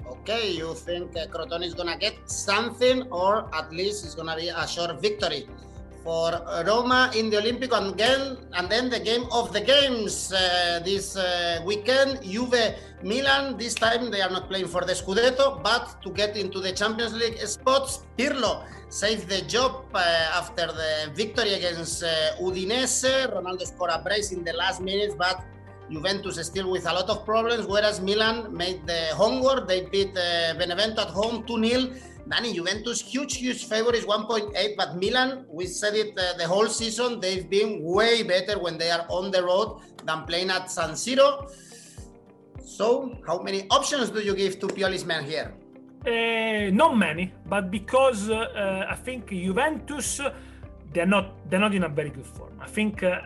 Okay, 0.06 0.52
you 0.52 0.74
think 0.74 1.16
uh, 1.16 1.26
Crotone 1.26 1.64
is 1.64 1.74
gonna 1.74 1.98
get 1.98 2.14
something, 2.30 3.02
or 3.10 3.52
at 3.52 3.72
least 3.72 4.04
it's 4.04 4.14
gonna 4.14 4.36
be 4.36 4.48
a 4.48 4.66
short 4.68 5.00
victory 5.02 5.48
for 6.04 6.30
Roma 6.66 7.10
in 7.16 7.28
the 7.30 7.38
Olympic 7.38 7.72
and 7.72 7.92
again, 7.94 8.38
and 8.52 8.68
then 8.70 8.88
the 8.88 9.00
game 9.00 9.24
of 9.32 9.52
the 9.52 9.60
games 9.60 10.32
uh, 10.32 10.80
this 10.84 11.16
uh, 11.16 11.60
weekend. 11.66 12.22
Juve 12.22 12.76
Milan. 13.02 13.58
This 13.58 13.74
time 13.74 14.10
they 14.10 14.20
are 14.20 14.30
not 14.30 14.48
playing 14.48 14.68
for 14.68 14.84
the 14.84 14.92
Scudetto, 14.92 15.62
but 15.62 16.00
to 16.02 16.10
get 16.10 16.36
into 16.36 16.60
the 16.60 16.72
Champions 16.72 17.14
League 17.14 17.38
spots. 17.46 18.06
Pirlo 18.16 18.64
saved 18.88 19.28
the 19.28 19.42
job 19.42 19.84
uh, 19.94 19.98
after 20.34 20.66
the 20.66 21.10
victory 21.14 21.54
against 21.54 22.02
uh, 22.02 22.36
Udinese. 22.40 23.32
Ronaldo 23.32 23.66
scored 23.66 23.90
a 23.90 24.02
brace 24.02 24.32
in 24.32 24.44
the 24.44 24.52
last 24.52 24.80
minutes, 24.80 25.14
but 25.14 25.44
Juventus 25.90 26.38
is 26.38 26.46
still 26.46 26.70
with 26.70 26.86
a 26.86 26.92
lot 26.92 27.08
of 27.08 27.24
problems. 27.24 27.66
Whereas 27.66 28.00
Milan 28.00 28.54
made 28.54 28.86
the 28.86 29.14
homework. 29.14 29.68
They 29.68 29.86
beat 29.86 30.16
uh, 30.16 30.54
Benevento 30.58 31.02
at 31.02 31.08
home 31.08 31.44
2 31.46 31.64
0 31.64 31.94
Danny, 32.28 32.52
Juventus, 32.52 33.00
huge, 33.00 33.36
huge 33.36 33.64
favorites, 33.64 34.04
1.8. 34.04 34.76
But 34.76 34.96
Milan, 34.96 35.46
we 35.48 35.66
said 35.66 35.94
it 35.94 36.18
uh, 36.18 36.36
the 36.36 36.46
whole 36.46 36.66
season, 36.66 37.20
they've 37.20 37.48
been 37.48 37.82
way 37.82 38.22
better 38.22 38.58
when 38.58 38.76
they 38.76 38.90
are 38.90 39.06
on 39.08 39.30
the 39.30 39.42
road 39.42 39.80
than 40.04 40.24
playing 40.24 40.50
at 40.50 40.70
San 40.70 40.90
Siro. 40.90 41.50
So, 42.62 43.16
how 43.26 43.40
many 43.40 43.66
options 43.70 44.10
do 44.10 44.20
you 44.20 44.34
give 44.34 44.60
to 44.60 44.66
Pioli's 44.66 45.06
men 45.06 45.24
here? 45.24 45.54
Uh, 46.08 46.70
not 46.72 46.96
many, 46.96 47.34
but 47.46 47.70
because 47.70 48.30
uh, 48.30 48.86
I 48.88 48.94
think 48.94 49.28
Juventus, 49.28 50.22
they're 50.90 51.04
not 51.04 51.50
they're 51.50 51.60
not 51.60 51.74
in 51.74 51.84
a 51.84 51.88
very 51.88 52.08
good 52.08 52.26
form. 52.26 52.58
I 52.58 52.66
think, 52.66 53.02
uh, 53.02 53.18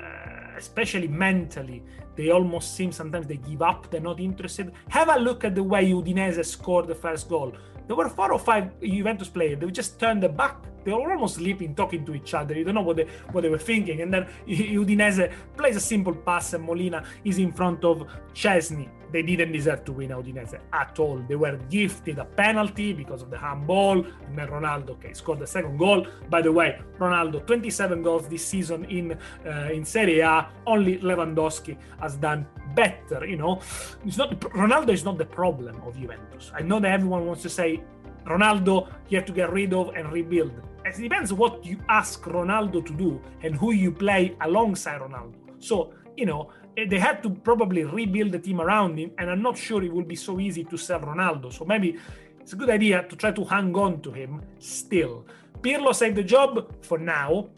especially 0.57 1.07
mentally, 1.07 1.85
they 2.17 2.31
almost 2.31 2.75
seem 2.75 2.91
sometimes 2.91 3.29
they 3.29 3.37
give 3.37 3.63
up. 3.63 3.89
They're 3.89 4.01
not 4.01 4.19
interested. 4.19 4.73
Have 4.89 5.11
a 5.11 5.19
look 5.19 5.45
at 5.45 5.55
the 5.55 5.63
way 5.63 5.93
Udinese 5.93 6.45
scored 6.45 6.89
the 6.89 6.95
first 6.97 7.29
goal. 7.29 7.53
There 7.87 7.95
were 7.95 8.09
four 8.09 8.33
or 8.33 8.41
five 8.41 8.81
Juventus 8.81 9.29
players. 9.29 9.61
They 9.61 9.71
just 9.71 10.01
turned 10.01 10.21
their 10.25 10.31
back. 10.31 10.57
They 10.85 10.93
were 10.93 11.13
almost 11.13 11.37
sleeping, 11.37 11.77
talking 11.77 12.05
to 12.07 12.15
each 12.15 12.35
other. 12.35 12.55
You 12.55 12.65
don't 12.65 12.75
know 12.75 12.83
what 12.83 12.97
they 12.97 13.07
what 13.31 13.43
they 13.43 13.49
were 13.49 13.59
thinking. 13.59 14.01
And 14.01 14.13
then 14.13 14.27
Udinese 14.49 15.31
plays 15.57 15.77
a 15.77 15.81
simple 15.81 16.15
pass, 16.15 16.53
and 16.55 16.65
Molina 16.65 17.05
is 17.25 17.39
in 17.39 17.53
front 17.53 17.85
of 17.85 18.09
Szczesny. 18.35 18.89
They 19.13 19.23
didn't 19.23 19.53
deserve 19.53 19.85
to 19.85 19.93
win 19.93 20.11
Udinese 20.11 20.59
at 20.73 20.99
all. 20.99 21.19
They 21.29 21.37
were 21.37 21.57
gifted 21.71 22.19
a 22.19 22.25
penalty 22.25 22.93
because 22.93 23.23
of 23.23 23.31
the 23.31 23.39
handball, 23.39 24.05
and 24.05 24.39
then 24.39 24.49
Ronaldo 24.49 24.91
okay, 24.91 25.13
scored 25.13 25.41
the 25.41 25.47
second 25.47 25.77
goal. 25.77 26.07
By 26.31 26.43
the 26.43 26.53
way, 26.53 26.81
Ronaldo 26.99 27.47
27 27.47 28.03
goals 28.03 28.29
this 28.29 28.45
season 28.45 28.85
in 28.87 29.19
uh, 29.47 29.69
in 29.73 29.85
Serie 29.85 30.21
A. 30.21 30.49
Only 30.67 30.99
Lewandowski 30.99 31.77
has 32.01 32.17
done 32.17 32.47
better. 32.75 33.27
You 33.27 33.37
know, 33.37 33.61
it's 34.05 34.17
not 34.17 34.31
Ronaldo 34.41 34.91
is 34.91 35.05
not 35.05 35.19
the 35.19 35.27
problem 35.27 35.81
of 35.87 35.99
Juventus. 35.99 36.51
I 36.55 36.63
know 36.63 36.81
that 36.81 36.93
everyone 36.93 37.27
wants 37.27 37.43
to 37.43 37.51
say 37.51 37.83
Ronaldo 38.27 38.89
you 39.09 39.19
have 39.19 39.27
to 39.27 39.33
get 39.33 39.53
rid 39.53 39.73
of 39.75 39.95
and 39.95 40.13
rebuild. 40.13 40.53
It 40.85 40.97
depends 40.97 41.33
what 41.33 41.65
you 41.65 41.79
ask 41.89 42.23
Ronaldo 42.23 42.85
to 42.87 42.93
do 42.93 43.21
and 43.43 43.55
who 43.55 43.73
you 43.73 43.93
play 43.93 44.37
alongside 44.41 45.01
Ronaldo. 45.01 45.35
So 45.59 45.93
you 46.17 46.27
know 46.27 46.51
Eh, 46.77 46.87
they 46.89 46.99
had 46.99 47.23
to 47.23 47.31
probably 47.31 47.85
rebuild 47.85 48.33
the 48.33 48.39
team 48.39 48.61
around 48.61 48.99
him, 48.99 49.11
and 49.19 49.31
I'm 49.31 49.43
not 49.43 49.59
sure 49.59 49.83
it 49.83 49.93
will 49.93 50.05
be 50.05 50.17
so 50.17 50.41
easy 50.41 50.65
to 50.65 50.77
sell 50.77 51.01
Ronaldo. 51.01 51.53
So 51.53 51.65
maybe 51.65 51.99
it's 52.41 52.53
a 52.55 52.57
good 52.57 52.71
idea 52.71 53.03
to 53.09 53.17
try 53.17 53.31
to 53.33 53.45
hang 53.45 53.75
on 53.77 54.01
to 54.03 54.11
him 54.11 54.41
still. 54.59 55.27
Pirlo 55.61 55.95
saved 55.95 56.17
the 56.17 56.25
job 56.25 56.75
for 56.83 56.99
now. 56.99 57.49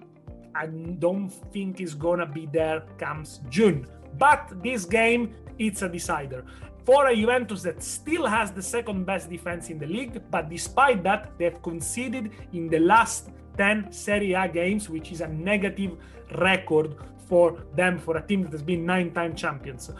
I 0.55 0.67
don't 0.67 1.31
think 1.53 1.79
he's 1.79 1.95
gonna 1.95 2.27
be 2.27 2.47
there 2.47 2.83
comes 2.99 3.41
June. 3.49 3.87
But 4.19 4.63
this 4.63 4.85
game, 4.85 5.35
it's 5.59 5.83
a 5.83 5.89
decider. 5.89 6.45
For 6.85 7.09
a 7.09 7.17
Juventus 7.17 7.63
that 7.63 7.83
still 7.83 8.27
has 8.27 8.53
the 8.53 8.63
second 8.63 9.07
best 9.07 9.31
defense 9.31 9.71
in 9.71 9.79
the 9.79 9.87
league, 9.87 10.21
but 10.31 10.51
despite 10.51 11.03
that, 11.05 11.33
they've 11.39 11.61
conceded 11.63 12.31
in 12.53 12.69
the 12.69 12.79
last 12.79 13.31
10 13.57 13.91
Serie 13.91 14.35
A 14.35 14.49
games, 14.49 14.91
which 14.91 15.11
is 15.11 15.21
a 15.23 15.29
negative 15.29 15.97
record 16.39 16.97
for 17.29 17.65
them, 17.75 17.99
for 17.99 18.17
a 18.17 18.23
team 18.23 18.43
that 18.43 18.53
has 18.53 18.63
been 18.63 18.85
nine-time 18.85 19.35
champions. 19.35 19.91
Uh, 19.91 19.95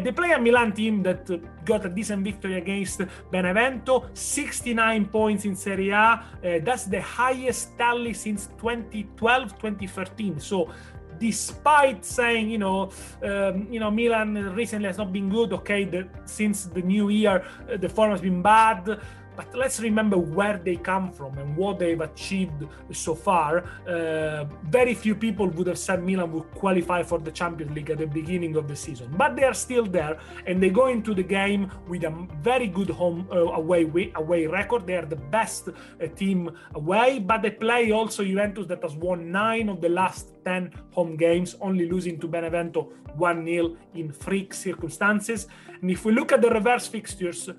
they 0.00 0.12
play 0.12 0.32
a 0.32 0.38
Milan 0.38 0.72
team 0.72 1.02
that 1.02 1.26
got 1.64 1.84
a 1.86 1.88
decent 1.88 2.22
victory 2.24 2.58
against 2.58 3.02
Benevento, 3.30 4.06
69 4.14 5.06
points 5.06 5.44
in 5.44 5.56
Serie 5.56 5.90
A. 5.90 5.96
Uh, 5.96 6.20
that's 6.62 6.84
the 6.84 7.00
highest 7.00 7.76
tally 7.78 8.12
since 8.12 8.48
2012-2013. 8.58 10.40
So 10.40 10.70
despite 11.18 12.04
saying 12.04 12.50
you 12.50 12.58
know 12.58 12.90
um, 13.22 13.66
you 13.70 13.80
know 13.80 13.90
Milan 13.90 14.34
recently 14.54 14.86
has 14.86 14.98
not 14.98 15.12
been 15.12 15.28
good 15.30 15.52
okay 15.52 15.84
the, 15.84 16.06
since 16.24 16.66
the 16.66 16.82
new 16.82 17.08
year 17.08 17.42
uh, 17.72 17.76
the 17.76 17.88
form 17.88 18.10
has 18.10 18.20
been 18.20 18.42
bad 18.42 19.00
but 19.36 19.54
let's 19.54 19.80
remember 19.80 20.16
where 20.16 20.58
they 20.58 20.76
come 20.76 21.12
from 21.12 21.36
and 21.38 21.56
what 21.56 21.78
they've 21.78 22.00
achieved 22.00 22.64
so 22.92 23.14
far. 23.14 23.64
Uh, 23.86 24.44
very 24.70 24.94
few 24.94 25.14
people 25.14 25.46
would 25.48 25.66
have 25.66 25.78
said 25.78 26.02
Milan 26.02 26.32
would 26.32 26.50
qualify 26.52 27.02
for 27.02 27.18
the 27.18 27.30
Champions 27.30 27.72
League 27.72 27.90
at 27.90 27.98
the 27.98 28.06
beginning 28.06 28.56
of 28.56 28.66
the 28.68 28.76
season, 28.76 29.14
but 29.16 29.36
they 29.36 29.44
are 29.44 29.54
still 29.54 29.84
there 29.84 30.18
and 30.46 30.62
they 30.62 30.70
go 30.70 30.86
into 30.88 31.14
the 31.14 31.22
game 31.22 31.70
with 31.86 32.04
a 32.04 32.26
very 32.42 32.66
good 32.66 32.90
home 32.90 33.28
uh, 33.30 33.36
away 33.36 34.12
away 34.14 34.46
record. 34.46 34.86
They 34.86 34.96
are 34.96 35.06
the 35.06 35.16
best 35.16 35.68
uh, 35.68 36.06
team 36.16 36.50
away, 36.74 37.18
but 37.18 37.42
they 37.42 37.50
play 37.50 37.90
also 37.92 38.24
Juventus 38.24 38.66
that 38.66 38.82
has 38.82 38.94
won 38.96 39.30
nine 39.30 39.68
of 39.68 39.80
the 39.80 39.88
last 39.88 40.32
10 40.44 40.72
home 40.92 41.16
games, 41.16 41.56
only 41.60 41.90
losing 41.90 42.18
to 42.20 42.28
Benevento 42.28 42.92
1 43.16 43.44
0 43.44 43.76
in 43.94 44.12
freak 44.12 44.54
circumstances. 44.54 45.46
And 45.80 45.90
if 45.90 46.04
we 46.04 46.12
look 46.12 46.32
at 46.32 46.40
the 46.40 46.50
reverse 46.50 46.86
fixtures, 46.86 47.50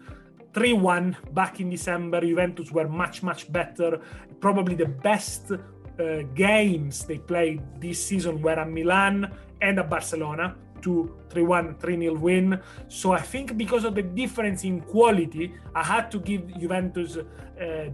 3 0.57 0.73
1 0.73 1.17
back 1.33 1.59
in 1.59 1.69
December. 1.69 2.21
Juventus 2.21 2.71
were 2.71 2.87
much, 2.87 3.21
much 3.21 3.51
better. 3.53 4.01
Probably 4.39 4.73
the 4.73 4.87
best 4.87 5.51
uh, 5.51 6.23
games 6.33 7.05
they 7.05 7.19
played 7.19 7.61
this 7.79 8.03
season 8.03 8.41
were 8.41 8.59
at 8.59 8.67
Milan 8.67 9.31
and 9.61 9.77
at 9.77 9.87
Barcelona. 9.87 10.55
2 10.81 11.15
3 11.29 11.43
1 11.43 11.75
3 11.75 11.99
0 11.99 12.13
win. 12.15 12.59
So 12.87 13.11
I 13.11 13.19
think 13.19 13.55
because 13.55 13.85
of 13.85 13.93
the 13.93 14.01
difference 14.01 14.63
in 14.63 14.81
quality, 14.81 15.53
I 15.75 15.83
had 15.83 16.09
to 16.09 16.19
give 16.19 16.47
Juventus 16.59 17.17
uh, 17.17 17.23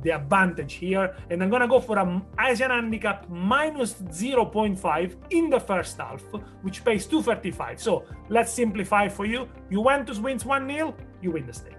the 0.01 0.11
advantage 0.11 0.75
here. 0.75 1.13
And 1.29 1.43
I'm 1.43 1.49
going 1.49 1.63
to 1.63 1.67
go 1.67 1.81
for 1.81 1.97
a 1.97 2.21
Asian 2.39 2.71
handicap 2.71 3.29
minus 3.29 3.95
0.5 3.95 5.15
in 5.31 5.49
the 5.49 5.59
first 5.59 5.97
half, 5.97 6.21
which 6.61 6.85
pays 6.85 7.05
235. 7.07 7.81
So 7.81 8.05
let's 8.29 8.53
simplify 8.53 9.09
for 9.09 9.25
you. 9.25 9.49
Juventus 9.69 10.19
wins 10.19 10.45
1 10.45 10.69
0, 10.69 10.95
you 11.21 11.31
win 11.31 11.45
the 11.45 11.53
stake. 11.53 11.72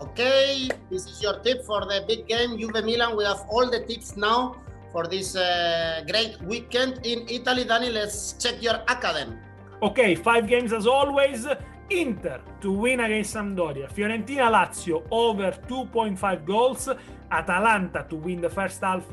Okay, 0.00 0.68
this 0.90 1.06
is 1.06 1.22
your 1.22 1.40
tip 1.40 1.64
for 1.64 1.80
the 1.80 2.04
big 2.06 2.28
game, 2.28 2.58
Juve 2.58 2.84
Milan. 2.84 3.16
We 3.16 3.24
have 3.24 3.46
all 3.48 3.70
the 3.70 3.80
tips 3.80 4.16
now 4.16 4.56
for 4.92 5.06
this 5.06 5.36
uh, 5.36 6.04
great 6.06 6.40
weekend 6.42 7.00
in 7.06 7.24
Italy. 7.28 7.64
Danny, 7.64 7.90
let's 7.90 8.34
check 8.34 8.62
your 8.62 8.76
academy. 8.88 9.36
Okay, 9.82 10.14
five 10.14 10.46
games 10.46 10.72
as 10.72 10.86
always. 10.86 11.46
Inter 11.88 12.40
to 12.60 12.72
win 12.72 13.00
against 13.00 13.34
Sampdoria, 13.34 13.88
Fiorentina 13.88 14.50
Lazio 14.50 15.06
over 15.10 15.52
2.5 15.68 16.44
goals, 16.44 16.88
Atalanta 17.30 18.04
to 18.10 18.16
win 18.16 18.40
the 18.40 18.50
first 18.50 18.80
half 18.80 19.04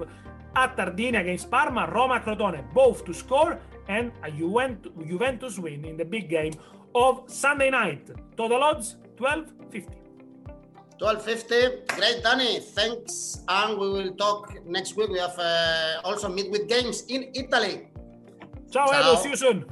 at 0.56 0.76
Tardini 0.76 1.20
against 1.20 1.52
Parma, 1.52 1.88
Roma 1.94 2.20
Crotone 2.20 2.64
both 2.74 3.06
to 3.06 3.14
score, 3.14 3.60
and 3.88 4.12
a 4.24 4.32
Juventus 4.32 5.60
win 5.60 5.86
in 5.86 5.98
the 5.98 6.06
big 6.06 6.30
game 6.30 6.54
of 6.96 7.24
Sunday 7.28 7.70
night. 7.70 8.10
Total 8.36 8.64
odds 8.64 8.98
12.50. 9.18 10.03
12.50. 11.04 11.86
Great, 12.00 12.24
Danny. 12.24 12.62
Thanks. 12.62 13.44
And 13.50 13.78
we 13.78 13.90
will 13.90 14.14
talk 14.16 14.56
next 14.66 14.96
week. 14.96 15.10
We 15.10 15.20
have 15.20 15.38
uh, 15.38 16.00
also 16.06 16.30
midweek 16.30 16.70
games 16.70 17.04
in 17.10 17.28
Italy. 17.36 17.90
Ciao, 18.72 18.88
Ciao. 18.88 19.12
Edo. 19.12 19.22
See 19.22 19.30
you 19.32 19.36
soon. 19.36 19.66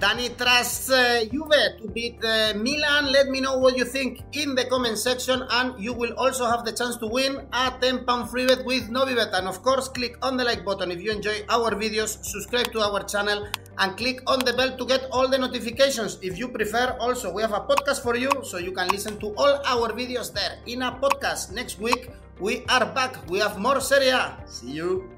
Danny 0.00 0.30
trusts 0.30 0.90
uh, 0.90 1.24
Juve 1.30 1.78
to 1.78 1.88
beat 1.94 2.18
uh, 2.24 2.52
Milan. 2.56 3.12
Let 3.12 3.28
me 3.28 3.40
know 3.40 3.58
what 3.58 3.76
you 3.76 3.84
think 3.84 4.22
in 4.32 4.56
the 4.56 4.64
comment 4.64 4.98
section, 4.98 5.46
and 5.52 5.78
you 5.78 5.92
will 5.92 6.12
also 6.18 6.46
have 6.46 6.64
the 6.64 6.72
chance 6.72 6.96
to 6.96 7.06
win 7.06 7.46
a 7.52 7.72
10 7.80 8.04
pound 8.04 8.28
free 8.28 8.44
bet 8.44 8.64
with 8.64 8.90
Novibet. 8.90 9.32
And 9.32 9.46
of 9.46 9.62
course, 9.62 9.86
click 9.86 10.18
on 10.20 10.36
the 10.36 10.42
like 10.42 10.64
button 10.64 10.90
if 10.90 11.00
you 11.00 11.12
enjoy 11.12 11.46
our 11.48 11.70
videos, 11.76 12.18
subscribe 12.24 12.72
to 12.72 12.80
our 12.80 13.04
channel, 13.04 13.46
and 13.78 13.96
click 13.96 14.22
on 14.26 14.40
the 14.40 14.52
bell 14.52 14.76
to 14.76 14.84
get 14.86 15.06
all 15.10 15.28
the 15.28 15.38
notifications. 15.38 16.18
If 16.22 16.38
you 16.38 16.48
prefer, 16.48 16.96
also, 17.00 17.32
we 17.32 17.42
have 17.42 17.52
a 17.52 17.60
podcast 17.60 18.02
for 18.02 18.16
you 18.16 18.30
so 18.42 18.58
you 18.58 18.72
can 18.72 18.88
listen 18.88 19.18
to 19.20 19.34
all 19.36 19.60
our 19.64 19.92
videos 19.92 20.32
there 20.32 20.58
in 20.66 20.82
a 20.82 20.92
podcast. 20.92 21.52
Next 21.52 21.78
week, 21.78 22.10
we 22.40 22.64
are 22.68 22.86
back. 22.86 23.16
We 23.28 23.38
have 23.38 23.58
more 23.58 23.80
Serie 23.80 24.08
A. 24.08 24.36
See 24.46 24.72
you. 24.72 25.08